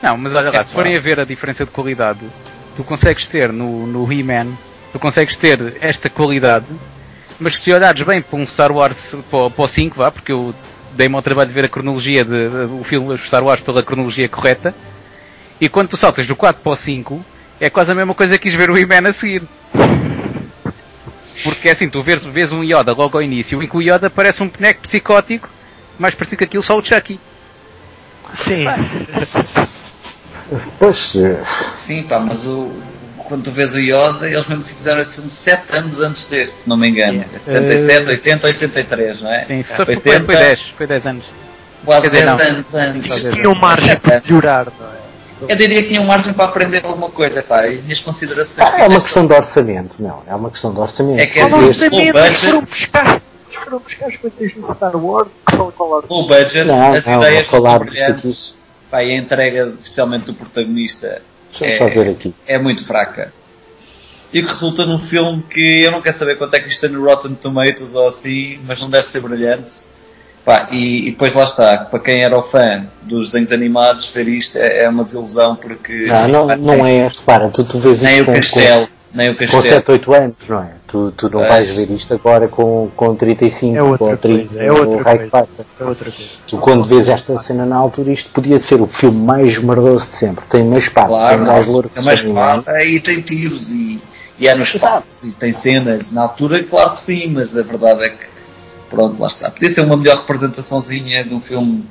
Não, 0.00 0.16
mas 0.16 0.32
olha 0.34 0.50
lá, 0.50 0.60
É 0.60 0.64
se 0.64 0.72
forem 0.72 0.96
a 0.96 1.00
ver 1.00 1.18
a 1.18 1.24
diferença 1.24 1.64
de 1.64 1.70
qualidade, 1.72 2.20
tu 2.76 2.84
consegues 2.84 3.26
ter 3.26 3.52
no, 3.52 3.86
no 3.86 4.10
He-Man, 4.10 4.52
tu 4.92 4.98
consegues 4.98 5.34
ter 5.36 5.76
esta 5.80 6.08
qualidade, 6.08 6.66
mas 7.38 7.62
se 7.62 7.72
olhares 7.72 8.00
bem 8.02 8.22
para 8.22 8.38
um 8.38 8.46
Star 8.46 8.70
Wars, 8.72 8.96
para, 9.30 9.38
o- 9.40 9.50
para 9.50 9.64
o 9.64 9.68
5, 9.68 9.96
vá, 9.96 10.10
porque 10.10 10.32
eu 10.32 10.54
dei-me 11.00 11.16
ao 11.16 11.22
trabalho 11.22 11.48
de 11.48 11.54
ver 11.54 11.64
a 11.64 11.68
cronologia 11.68 12.22
de, 12.22 12.48
de- 12.50 12.56
o 12.78 12.84
filme 12.84 13.16
Star 13.26 13.42
Wars 13.42 13.62
pela 13.62 13.82
cronologia 13.82 14.28
correta, 14.28 14.74
e 15.58 15.66
quando 15.66 15.88
tu 15.88 15.96
saltas 15.96 16.26
do 16.26 16.36
4 16.36 16.62
para 16.62 16.72
o 16.72 16.76
5, 16.76 17.24
é 17.58 17.70
quase 17.70 17.90
a 17.90 17.94
mesma 17.94 18.14
coisa 18.14 18.38
que 18.38 18.48
ires 18.48 18.58
ver 18.58 18.70
o 18.70 18.76
He-Man 18.76 19.08
a 19.08 19.12
seguir. 19.14 19.42
Porque 21.42 21.70
é 21.70 21.72
assim, 21.72 21.88
tu 21.88 22.02
vês, 22.02 22.22
vês 22.26 22.52
um 22.52 22.62
Yoda 22.62 22.92
logo 22.92 23.16
ao 23.16 23.22
início, 23.22 23.62
em 23.62 23.66
que 23.66 23.76
o 23.76 23.80
Yoda 23.80 24.10
parece 24.10 24.42
um 24.42 24.48
boneco 24.48 24.82
psicótico, 24.82 25.48
mais 25.98 26.14
parecido 26.14 26.36
que 26.38 26.44
aquilo 26.44 26.62
só 26.62 26.76
o 26.76 26.84
Chucky. 26.84 27.18
Sim. 28.44 28.64
Pois, 30.78 31.16
eh, 31.16 31.42
Sim, 31.86 32.02
pá, 32.02 32.20
mas 32.20 32.46
o, 32.46 32.70
quando 33.30 33.44
tu 33.44 33.52
vês 33.52 33.72
o 33.72 33.78
Yoda, 33.78 34.26
eles 34.28 34.46
mesmo 34.48 34.64
se 34.64 34.74
fizeram 34.76 35.00
esse 35.00 35.14
filme 35.14 35.30
7 35.30 35.62
anos 35.76 36.00
antes 36.00 36.26
deste, 36.26 36.62
se 36.62 36.68
não 36.68 36.76
me 36.76 36.88
engano. 36.90 37.24
É 37.32 37.38
67, 37.38 38.08
80, 38.10 38.46
83, 38.48 39.20
não 39.22 39.32
é? 39.32 39.44
Sim, 39.44 39.62
foi, 39.62 39.94
80, 39.94 40.24
foi 40.26 40.36
10, 40.36 40.60
foi 40.76 40.86
10 40.88 41.06
anos. 41.06 41.24
Quase 41.84 42.02
Quer 42.02 42.10
dizer, 42.10 42.26
10 42.26 42.36
não. 42.36 42.46
anos 42.56 42.74
antes. 42.74 43.08
Quase 43.08 43.30
Tinham 43.36 43.54
margem 43.54 43.96
para 44.00 44.20
melhorar, 44.26 44.66
não 44.78 44.86
é? 44.92 45.00
Eu 45.48 45.56
diria 45.56 45.76
que 45.82 45.88
tinham 45.94 46.04
margem 46.04 46.34
para 46.34 46.44
aprender 46.46 46.84
alguma 46.84 47.08
coisa, 47.08 47.42
pá, 47.42 47.66
e 47.66 47.80
minhas 47.80 48.00
considerações. 48.00 48.58
ah, 48.58 48.76
é 48.82 48.86
uma 48.88 49.00
questão 49.00 49.26
de 49.26 49.32
orçamento, 49.32 49.94
não. 50.02 50.22
É 50.26 50.34
uma 50.34 50.50
questão 50.50 50.74
de 50.74 50.80
orçamento. 50.80 51.22
É 51.22 51.26
que 51.26 51.38
Este- 51.38 51.50
este- 51.50 51.84
orçamento? 51.84 52.12
budget- 52.12 52.44
foram 52.44 52.60
buscar, 52.64 53.06
eles 53.48 53.64
foram 53.64 53.78
buscar 53.78 54.06
as 54.08 54.16
coisas 54.16 54.54
no 54.56 54.74
Star 54.74 54.96
Wars. 54.96 55.28
Qual, 55.50 55.72
qual 55.72 55.90
orçamento? 55.92 56.14
O 56.24 56.28
budget, 56.28 56.64
Não, 56.64 56.92
as 56.92 57.06
não, 57.06 57.22
ideias 57.22 57.48
vou 57.50 57.62
falar 57.62 57.78
brilhantes, 57.78 58.54
pá, 58.90 59.02
e 59.02 59.12
a 59.12 59.18
entrega, 59.22 59.72
especialmente 59.80 60.26
do 60.26 60.34
protagonista, 60.34 61.22
Deixa-me 61.58 61.78
só 61.78 61.88
ver 61.88 62.10
aqui. 62.10 62.34
é 62.46 62.58
muito 62.58 62.86
fraca. 62.86 63.32
E 64.32 64.42
que 64.42 64.48
resulta 64.48 64.86
num 64.86 64.98
filme 64.98 65.42
que 65.50 65.82
eu 65.82 65.90
não 65.90 66.00
quero 66.00 66.16
saber 66.16 66.38
quanto 66.38 66.54
é 66.54 66.60
que 66.60 66.68
isto 66.68 66.80
tem 66.80 66.90
no 66.90 67.04
Rotten 67.04 67.34
Tomatoes 67.34 67.94
ou 67.94 68.08
assim, 68.08 68.60
mas 68.64 68.80
não 68.80 68.88
deve 68.88 69.08
ser 69.08 69.20
brilhante. 69.20 69.72
Pá, 70.44 70.68
e, 70.70 71.08
e 71.08 71.10
depois 71.10 71.34
lá 71.34 71.44
está, 71.44 71.78
para 71.84 72.00
quem 72.00 72.22
era 72.22 72.38
o 72.38 72.42
fã 72.44 72.86
dos 73.02 73.30
desenhos 73.32 73.52
animados, 73.52 74.10
ver 74.14 74.28
isto 74.28 74.56
é, 74.56 74.84
é 74.84 74.88
uma 74.88 75.04
desilusão 75.04 75.56
porque. 75.56 76.06
Não, 76.06 76.28
não, 76.28 76.46
não 76.56 76.86
é, 76.86 77.08
repara, 77.08 77.50
tu, 77.50 77.64
tu 77.64 77.78
vês 77.80 78.00
Nem 78.00 78.12
isto 78.12 78.22
o 78.22 78.26
com, 78.26 78.32
castelo, 78.34 78.88
nem 79.12 79.30
o 79.30 79.36
com, 79.36 79.44
com 79.44 79.50
castelo. 79.50 79.68
7, 79.68 79.90
8 79.90 80.14
anos, 80.14 80.36
não 80.48 80.62
é? 80.62 80.72
Tu, 80.86 81.12
tu 81.16 81.30
não 81.30 81.40
vais 81.40 81.76
ver 81.76 81.90
isto 81.94 82.14
agora 82.14 82.48
com, 82.48 82.90
com 82.94 83.14
35 83.14 83.76
É 83.76 83.82
outra 83.82 84.06
ou 84.06 84.16
30 84.16 84.38
coisa, 84.38 84.62
é 84.62 84.72
ou 84.72 84.78
outra 84.78 85.04
coisa. 85.04 85.46
É 85.80 85.84
outra 85.84 86.10
coisa. 86.10 86.30
Tu 86.46 86.58
quando 86.58 86.84
vês 86.84 87.08
esta 87.08 87.38
cena 87.42 87.66
na 87.66 87.76
altura, 87.76 88.12
isto 88.12 88.30
podia 88.32 88.60
ser 88.60 88.80
o 88.80 88.86
filme 88.86 89.20
mais 89.20 89.62
merdoso 89.62 90.08
de 90.10 90.16
sempre. 90.18 90.44
Tem 90.48 90.62
uma 90.62 90.78
espada, 90.78 91.08
Claro, 91.08 91.38
tem 91.38 91.46
gajo 91.46 91.72
louro 91.72 91.88
tem 91.88 92.02
uma 92.02 92.16
chama 92.16 92.56
espada 92.56 92.84
e 92.84 93.00
tem 93.00 93.22
tiros 93.22 93.68
e, 93.70 94.00
e 94.38 94.48
é 94.48 94.54
no 94.54 94.62
espaço 94.62 95.26
e 95.26 95.32
tem 95.32 95.52
cenas. 95.54 96.12
Na 96.12 96.22
altura, 96.22 96.62
claro 96.64 96.92
que 96.92 97.00
sim, 97.00 97.28
mas 97.28 97.56
a 97.56 97.62
verdade 97.62 98.02
é 98.02 98.10
que, 98.10 98.26
pronto, 98.88 99.20
lá 99.20 99.28
está. 99.28 99.50
Podia 99.50 99.70
ser 99.70 99.80
uma 99.82 99.96
melhor 99.96 100.18
representaçãozinha 100.18 101.24
de 101.24 101.34
um 101.34 101.40
filme 101.40 101.84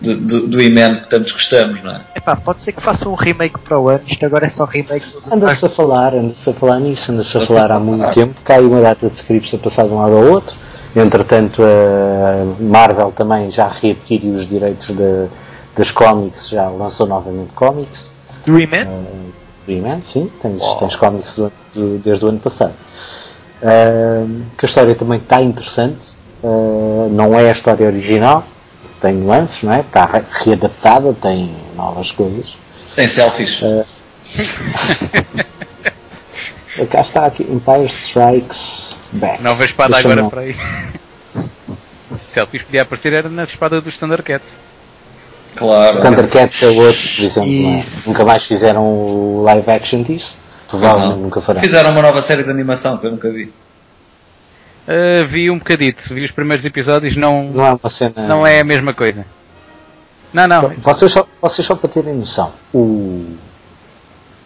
do, 0.00 0.48
do 0.48 0.62
Iman 0.62 1.00
que 1.02 1.08
tantos 1.10 1.32
gostamos, 1.32 1.82
não 1.82 1.92
é? 1.96 2.00
Epá, 2.16 2.36
pode 2.36 2.62
ser 2.62 2.72
que 2.72 2.80
faça 2.82 3.08
um 3.08 3.14
remake 3.14 3.58
para 3.60 3.78
o 3.78 3.88
ano. 3.88 4.00
Isto 4.06 4.24
agora 4.26 4.46
é 4.46 4.50
só 4.50 4.64
remake 4.64 5.04
Anda-se 5.30 5.64
a 5.66 5.70
falar, 5.70 6.14
anda-se 6.14 6.48
a 6.48 6.52
falar 6.52 6.80
nisso, 6.80 7.10
anda-se 7.12 7.36
a 7.36 7.46
falar 7.46 7.70
há 7.72 7.78
muito 7.78 8.08
tempo. 8.12 8.34
Cai 8.44 8.60
uma 8.60 8.80
data 8.80 9.08
de 9.08 9.16
scripts 9.16 9.52
a 9.54 9.58
passar 9.58 9.84
de 9.86 9.90
um 9.92 9.98
lado 9.98 10.16
ao 10.16 10.24
outro. 10.24 10.54
Entretanto, 10.94 11.62
a 11.62 12.62
Marvel 12.62 13.12
também 13.12 13.50
já 13.50 13.68
readquiriu 13.68 14.34
os 14.34 14.48
direitos 14.48 14.86
de- 14.88 15.28
das 15.76 15.90
cómics, 15.90 16.50
já 16.50 16.68
lançou 16.68 17.06
novamente 17.06 17.52
cómics. 17.54 18.10
Do 18.46 18.58
He-Man? 18.58 18.86
Uh, 18.88 19.32
He-Man, 19.70 20.00
sim, 20.04 20.30
tens, 20.42 20.60
Oh. 20.60 20.74
tens 20.76 20.94
cómics 20.96 21.34
do- 21.36 21.52
do- 21.74 21.98
desde 21.98 22.24
o 22.24 22.28
ano 22.28 22.40
passado. 22.40 22.74
Uh, 23.62 24.42
que 24.58 24.66
a 24.66 24.68
história 24.68 24.94
também 24.94 25.18
está 25.18 25.40
interessante, 25.40 26.00
uh, 26.42 27.08
não 27.12 27.32
é 27.38 27.48
a 27.48 27.52
história 27.52 27.86
original, 27.86 28.42
tem 29.02 29.12
nuances, 29.14 29.60
não 29.62 29.72
é? 29.72 29.80
Está 29.80 30.06
re- 30.06 30.24
readaptada, 30.44 31.12
tem 31.20 31.54
novas 31.74 32.10
coisas. 32.12 32.56
Tem 32.94 33.08
selfies. 33.08 33.60
Uh, 33.60 33.84
cá 36.90 37.00
está 37.00 37.26
aqui, 37.26 37.42
Empire 37.42 37.86
Strikes 37.86 38.96
Back. 39.12 39.42
Nova 39.42 39.64
espada 39.64 39.92
Deixa-me 39.94 40.12
agora 40.14 40.24
lá. 40.24 40.30
para 40.30 40.40
aí. 40.42 40.54
Selfies 42.32 42.62
podia 42.62 42.82
aparecer 42.82 43.12
era 43.12 43.28
na 43.28 43.44
espada 43.44 43.80
dos 43.80 43.96
Thundercats. 43.98 44.48
Claro. 45.56 46.00
Thundercats 46.00 46.62
é 46.62 46.68
outro, 46.68 47.02
por 47.16 47.24
exemplo, 47.24 47.50
não 47.52 47.70
é? 47.74 47.84
Nunca 48.06 48.24
mais 48.24 48.46
fizeram 48.46 49.42
live 49.42 49.70
action 49.70 50.02
disso, 50.02 50.34
provavelmente 50.68 51.10
Não. 51.10 51.18
nunca 51.18 51.42
farão. 51.42 51.60
Fizeram 51.60 51.90
uma 51.90 52.00
nova 52.02 52.22
série 52.22 52.42
de 52.44 52.50
animação 52.50 52.96
que 52.98 53.06
eu 53.06 53.10
nunca 53.10 53.30
vi. 53.30 53.52
Uh, 54.86 55.26
vi 55.28 55.50
um 55.50 55.58
bocadito, 55.58 56.12
vi 56.12 56.24
os 56.24 56.32
primeiros 56.32 56.64
episódios, 56.64 57.16
não, 57.16 57.52
Não 57.52 57.64
é 57.64 57.90
cena. 57.90 58.26
não 58.26 58.46
é 58.46 58.60
a 58.60 58.64
mesma 58.64 58.92
coisa. 58.92 59.24
Não, 60.32 60.46
não. 60.48 60.70
Vocês 60.78 61.12
só, 61.12 61.26
vocês 61.40 61.66
só 61.66 61.76
para 61.76 61.88
terem 61.88 62.14
noção, 62.14 62.52
o, 62.74 63.36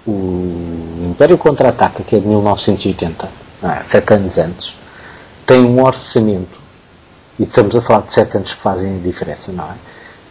o 0.07 1.09
Império 1.11 1.39
Contra-Ataca, 1.39 2.03
que 2.03 2.17
é 2.17 2.19
de 2.19 2.27
1980, 2.27 3.29
não 3.63 3.71
é? 3.71 3.85
sete 3.85 4.13
anos 4.13 4.37
antes, 4.37 4.75
tem 5.47 5.61
um 5.61 5.83
orçamento 5.83 6.67
e 7.39 7.45
estamos 7.45 7.75
a 7.77 7.83
falar 7.83 8.01
de 8.03 8.15
7 8.15 8.37
anos 8.37 8.55
que 8.55 8.63
fazem 8.63 8.97
a 8.97 8.99
diferença, 8.99 9.53
não 9.53 9.65
é? 9.65 9.75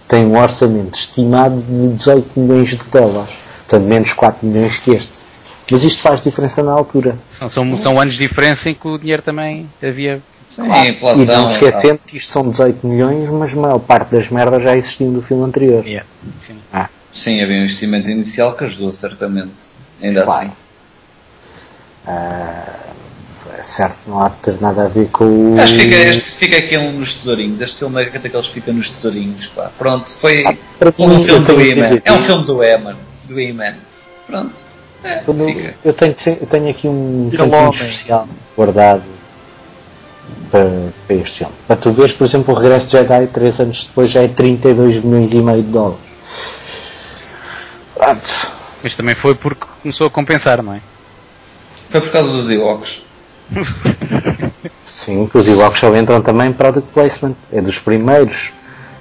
Tem 0.07 0.25
um 0.25 0.37
orçamento 0.37 0.97
estimado 0.97 1.61
de 1.61 1.89
18 1.95 2.39
milhões 2.39 2.69
de 2.69 2.77
dólares, 2.89 3.33
portanto 3.67 3.87
menos 3.87 4.13
4 4.13 4.47
milhões 4.47 4.77
que 4.79 4.91
este. 4.91 5.13
Mas 5.71 5.83
isto 5.83 6.01
faz 6.03 6.21
diferença 6.23 6.61
na 6.63 6.71
altura. 6.71 7.17
São, 7.39 7.49
são, 7.49 7.77
são 7.77 7.99
anos 7.99 8.13
de 8.15 8.19
diferença 8.27 8.69
em 8.69 8.75
que 8.75 8.87
o 8.87 8.97
dinheiro 8.97 9.21
também 9.21 9.67
havia. 9.81 10.21
Sim, 10.47 10.69
a 10.71 10.85
inflação. 10.87 11.23
E 11.23 11.25
não 11.25 11.47
esquecendo 11.51 11.99
que 12.05 12.17
isto 12.17 12.31
são 12.31 12.49
18 12.49 12.85
milhões, 12.87 13.29
mas 13.31 13.51
a 13.51 13.55
maior 13.55 13.79
parte 13.79 14.11
das 14.11 14.29
merdas 14.29 14.61
já 14.61 14.75
existiam 14.77 15.11
do 15.11 15.21
filme 15.23 15.43
anterior. 15.43 15.83
Yeah. 15.85 16.07
Sim. 16.39 16.57
Ah, 16.71 16.87
Sim, 17.11 17.41
havia 17.41 17.55
um 17.57 17.63
investimento 17.63 18.09
inicial 18.09 18.55
que 18.55 18.65
ajudou, 18.65 18.91
certamente. 18.93 19.53
Ainda 20.01 20.21
Claro. 20.23 20.47
assim. 20.47 20.53
ah, 22.07 22.79
é 23.57 23.63
certo, 23.63 23.97
não 24.07 24.19
há 24.21 24.29
de 24.29 24.35
ter 24.41 24.61
nada 24.61 24.85
a 24.85 24.87
ver 24.87 25.09
com 25.09 25.53
o. 25.53 25.59
Acho 25.59 25.73
que 25.73 25.79
fica, 25.79 25.95
este 25.95 26.37
fica 26.37 26.57
aqui 26.57 26.77
um 26.77 26.91
nos 26.99 27.13
tesourinhos. 27.15 27.61
Este 27.61 27.79
filme 27.79 28.01
é 28.03 28.09
daqueles 28.19 28.47
que 28.47 28.53
fica 28.53 28.71
nos 28.73 28.89
tesourinhos. 28.89 29.47
Pá. 29.47 29.71
Pronto, 29.77 30.09
foi 30.19 30.43
Ah, 30.45 30.53
um 30.99 31.07
mim, 31.07 31.25
filme 31.25 31.45
do. 31.45 31.55
DVD. 31.55 32.01
É 32.05 32.11
um 32.13 32.25
filme 32.25 32.45
do 32.45 32.63
E-Man. 32.63 32.97
Do 33.27 33.39
E-Man. 33.39 33.75
Pronto. 34.27 34.74
É, 35.05 35.17
Quando- 35.23 35.47
eu, 35.83 35.93
tenho, 35.93 36.15
eu 36.41 36.47
tenho 36.47 36.69
aqui 36.69 36.87
um 36.87 37.29
cantinho 37.29 37.69
especial 37.73 38.27
guardado 38.57 39.03
para, 40.51 40.91
para 41.05 41.15
este 41.17 41.37
filme. 41.37 41.53
Para 41.67 41.75
tu 41.75 41.93
veres, 41.93 42.13
por 42.13 42.25
exemplo, 42.27 42.55
o 42.55 42.57
Regresso 42.57 42.87
de 42.87 42.91
Jedi, 42.97 43.27
3 43.27 43.59
anos 43.59 43.83
depois, 43.87 44.11
já 44.11 44.21
é 44.23 44.27
32 44.27 45.03
milhões 45.03 45.31
e 45.31 45.41
meio 45.43 45.61
de 45.61 45.71
dólares. 45.71 45.99
Pronto. 47.93 48.55
Mas 48.83 48.95
também 48.95 49.15
foi 49.15 49.35
porque 49.35 49.65
começou 49.83 50.07
a 50.07 50.09
compensar, 50.09 50.63
não 50.63 50.73
é? 50.73 50.81
Foi 51.91 52.01
por 52.01 52.11
causa 52.11 52.31
dos 52.31 52.49
Ewoks. 52.49 53.01
Sim, 54.83 55.27
que 55.27 55.37
os 55.37 55.47
Ewoks 55.47 55.79
só 55.79 55.95
entram 55.95 56.19
também 56.21 56.49
em 56.49 56.53
product 56.53 56.89
placement. 56.93 57.35
É 57.51 57.61
dos 57.61 57.77
primeiros. 57.79 58.51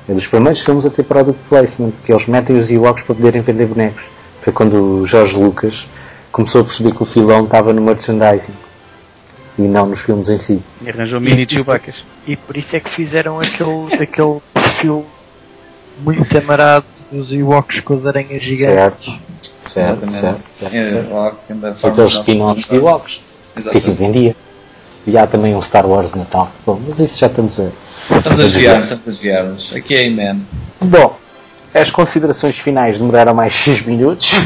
É 0.06 0.12
dos 0.12 0.26
primeiros 0.26 0.62
filmes 0.62 0.84
a 0.84 0.90
ter 0.90 1.02
product 1.04 1.40
placement, 1.48 1.92
que 2.04 2.12
eles 2.12 2.26
metem 2.28 2.58
os 2.58 2.70
Ewoks 2.70 3.04
para 3.04 3.14
poderem 3.14 3.40
vender 3.40 3.66
bonecos. 3.66 4.02
Foi 4.44 4.52
quando 4.52 5.00
o 5.00 5.06
Jorge 5.06 5.34
Lucas 5.34 5.74
começou 6.30 6.60
a 6.60 6.64
perceber 6.64 6.92
que 6.94 7.02
o 7.02 7.06
filão 7.06 7.44
estava 7.44 7.72
no 7.72 7.80
merchandising 7.80 8.52
e 9.58 9.62
não 9.62 9.86
nos 9.86 10.02
filmes 10.02 10.28
em 10.28 10.38
si. 10.38 10.62
E 10.82 10.90
arranjou 10.90 11.18
mini 11.18 11.48
Chewbaccas. 11.48 12.04
E 12.26 12.36
por 12.36 12.54
isso 12.54 12.76
é 12.76 12.80
que 12.80 12.90
fizeram 12.90 13.38
aquele, 13.38 13.94
aquele 13.94 14.40
perfil 14.52 15.06
muito 16.00 16.36
amarado 16.36 16.84
dos 17.10 17.32
Ewoks 17.32 17.80
com 17.80 17.94
as 17.94 18.04
aranhas 18.04 18.42
gigantes. 18.42 19.06
Certo, 19.06 19.72
certo, 19.72 20.04
Exatamente. 20.04 20.20
certo, 20.20 20.42
certo, 20.58 20.74
É, 20.74 20.90
certo. 20.90 21.08
Forma 21.80 21.94
aqueles 21.94 22.14
spin-offs 22.18 22.68
de 22.68 22.76
Ewoks 22.76 23.22
que 23.54 23.60
aquilo 23.60 23.76
Exatamente. 23.78 23.98
vendia. 23.98 24.36
E 25.06 25.16
há 25.16 25.26
também 25.26 25.54
um 25.54 25.62
Star 25.62 25.86
Wars 25.86 26.12
de 26.12 26.18
Natal. 26.18 26.50
Bom, 26.66 26.80
mas 26.86 26.98
isso 26.98 27.18
já 27.18 27.28
estamos 27.28 27.58
a. 27.60 27.70
Estamos 28.10 28.44
a 28.44 28.48
desviar-nos, 28.48 28.90
estamos 28.90 29.06
a 29.06 29.10
desviar-nos. 29.10 29.74
Aqui 29.74 29.94
é 29.94 30.06
E-Man. 30.08 30.40
Bom, 30.82 31.16
as 31.74 31.90
considerações 31.90 32.56
finais 32.60 32.98
demoraram 32.98 33.34
mais 33.34 33.52
X 33.52 33.84
minutos. 33.84 34.30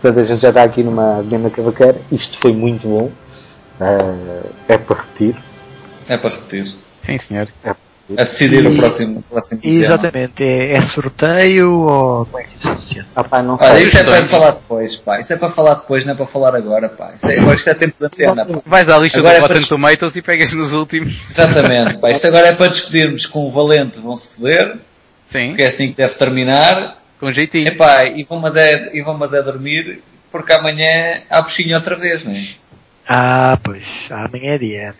Portanto, 0.00 0.20
a 0.20 0.22
gente 0.24 0.40
já 0.40 0.48
está 0.50 0.62
aqui 0.62 0.82
numa 0.82 1.22
grande 1.22 1.50
cavaqueira. 1.50 1.96
Isto 2.12 2.38
foi 2.40 2.52
muito 2.52 2.86
bom. 2.86 3.10
Ah, 3.80 4.42
é 4.68 4.78
para 4.78 5.00
repetir. 5.02 5.36
É 6.08 6.16
para 6.16 6.30
repetir. 6.30 6.64
Sim, 7.04 7.18
senhor. 7.18 7.48
É 7.64 7.74
para 7.74 8.22
A 8.22 8.24
decidir 8.24 8.64
E- 8.64 8.68
o 8.68 8.76
próximo, 8.76 9.18
o 9.18 9.22
próximo 9.22 9.60
tema. 9.60 9.74
Exatamente, 9.74 10.42
é, 10.42 10.72
é 10.72 10.82
sorteio 10.94 11.72
ou 11.72 12.24
como 12.26 12.38
é 12.38 12.44
que 12.44 12.56
isso 12.56 12.68
funciona? 12.70 13.08
Ah, 13.14 13.24
pá, 13.24 13.42
não 13.42 13.54
Olha, 13.60 13.74
sei. 13.74 13.84
isso 13.84 13.98
é 13.98 14.04
para 14.04 14.22
falar 14.28 14.50
depois, 14.52 14.96
pá. 14.96 15.20
Isso 15.20 15.32
é 15.32 15.36
para 15.36 15.50
falar 15.50 15.74
depois, 15.74 16.06
não 16.06 16.12
é 16.14 16.16
para 16.16 16.26
falar 16.26 16.54
agora, 16.54 16.88
pá. 16.88 17.08
Isso 17.14 17.28
é, 17.28 17.38
agora 17.38 17.56
isto 17.56 17.68
é 17.68 17.74
tempo 17.74 17.94
de 17.98 18.06
antena, 18.06 18.46
pá. 18.46 18.60
Vais 18.64 18.88
à 18.88 18.98
lista 18.98 19.18
Agora 19.18 19.34
é 19.36 19.40
do 19.40 19.42
para 19.42 19.48
Rotten 19.54 19.60
dis- 19.60 19.68
Tomatoes 19.68 20.16
e 20.16 20.22
pegas 20.22 20.52
nos 20.54 20.72
últimos. 20.72 21.12
Exatamente, 21.30 21.98
pá. 22.00 22.10
Isto 22.10 22.26
agora 22.28 22.46
é 22.46 22.52
para 22.54 22.68
discutirmos 22.68 23.26
com 23.26 23.46
o 23.48 23.52
Valente, 23.52 23.98
vão 24.00 24.16
se 24.16 24.34
foder, 24.36 24.78
Sim, 25.30 25.48
porque 25.48 25.62
é 25.62 25.68
assim 25.68 25.88
que 25.88 25.96
deve 25.96 26.14
terminar. 26.14 26.98
com 27.20 27.30
jeitinho. 27.32 27.68
Epá, 27.68 28.04
e 28.06 28.24
vão 28.24 28.38
mas 28.38 28.56
é, 28.56 28.96
e 28.96 29.02
vão 29.02 29.16
mas 29.16 29.32
é 29.32 29.42
dormir, 29.42 30.02
porque 30.30 30.52
amanhã 30.52 31.22
há 31.30 31.42
puxinho 31.42 31.76
outra 31.76 31.96
vez, 31.96 32.24
não 32.24 32.32
é? 32.32 32.36
Ah, 33.06 33.58
pois, 33.62 33.84
amanhã 34.10 34.54
é 34.54 34.58
dia. 34.58 34.94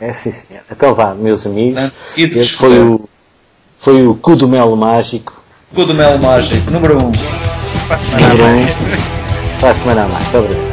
É 0.00 0.14
sim, 0.14 0.32
senhor. 0.32 0.62
Então 0.70 0.94
vá, 0.94 1.14
meus 1.14 1.46
amigos. 1.46 1.92
E 2.16 2.26
de 2.26 2.38
Este 2.38 2.56
foi 2.58 2.78
o, 2.78 3.08
foi 3.84 4.06
o 4.06 4.14
Cogumelo 4.14 4.76
Mágico. 4.76 5.42
Cogumelo 5.74 6.18
Mágico, 6.18 6.70
número 6.70 6.94
1. 6.94 7.06
Um. 7.06 7.12
Para 7.88 7.96
a 7.96 7.98
semana 7.98 8.32
a 8.32 8.36
mais. 8.36 8.70
um. 8.70 9.60
Para 9.60 9.70
a 9.70 9.74
semana 9.74 10.04
a 10.04 10.08
mais. 10.08 10.34
Obrigado. 10.34 10.69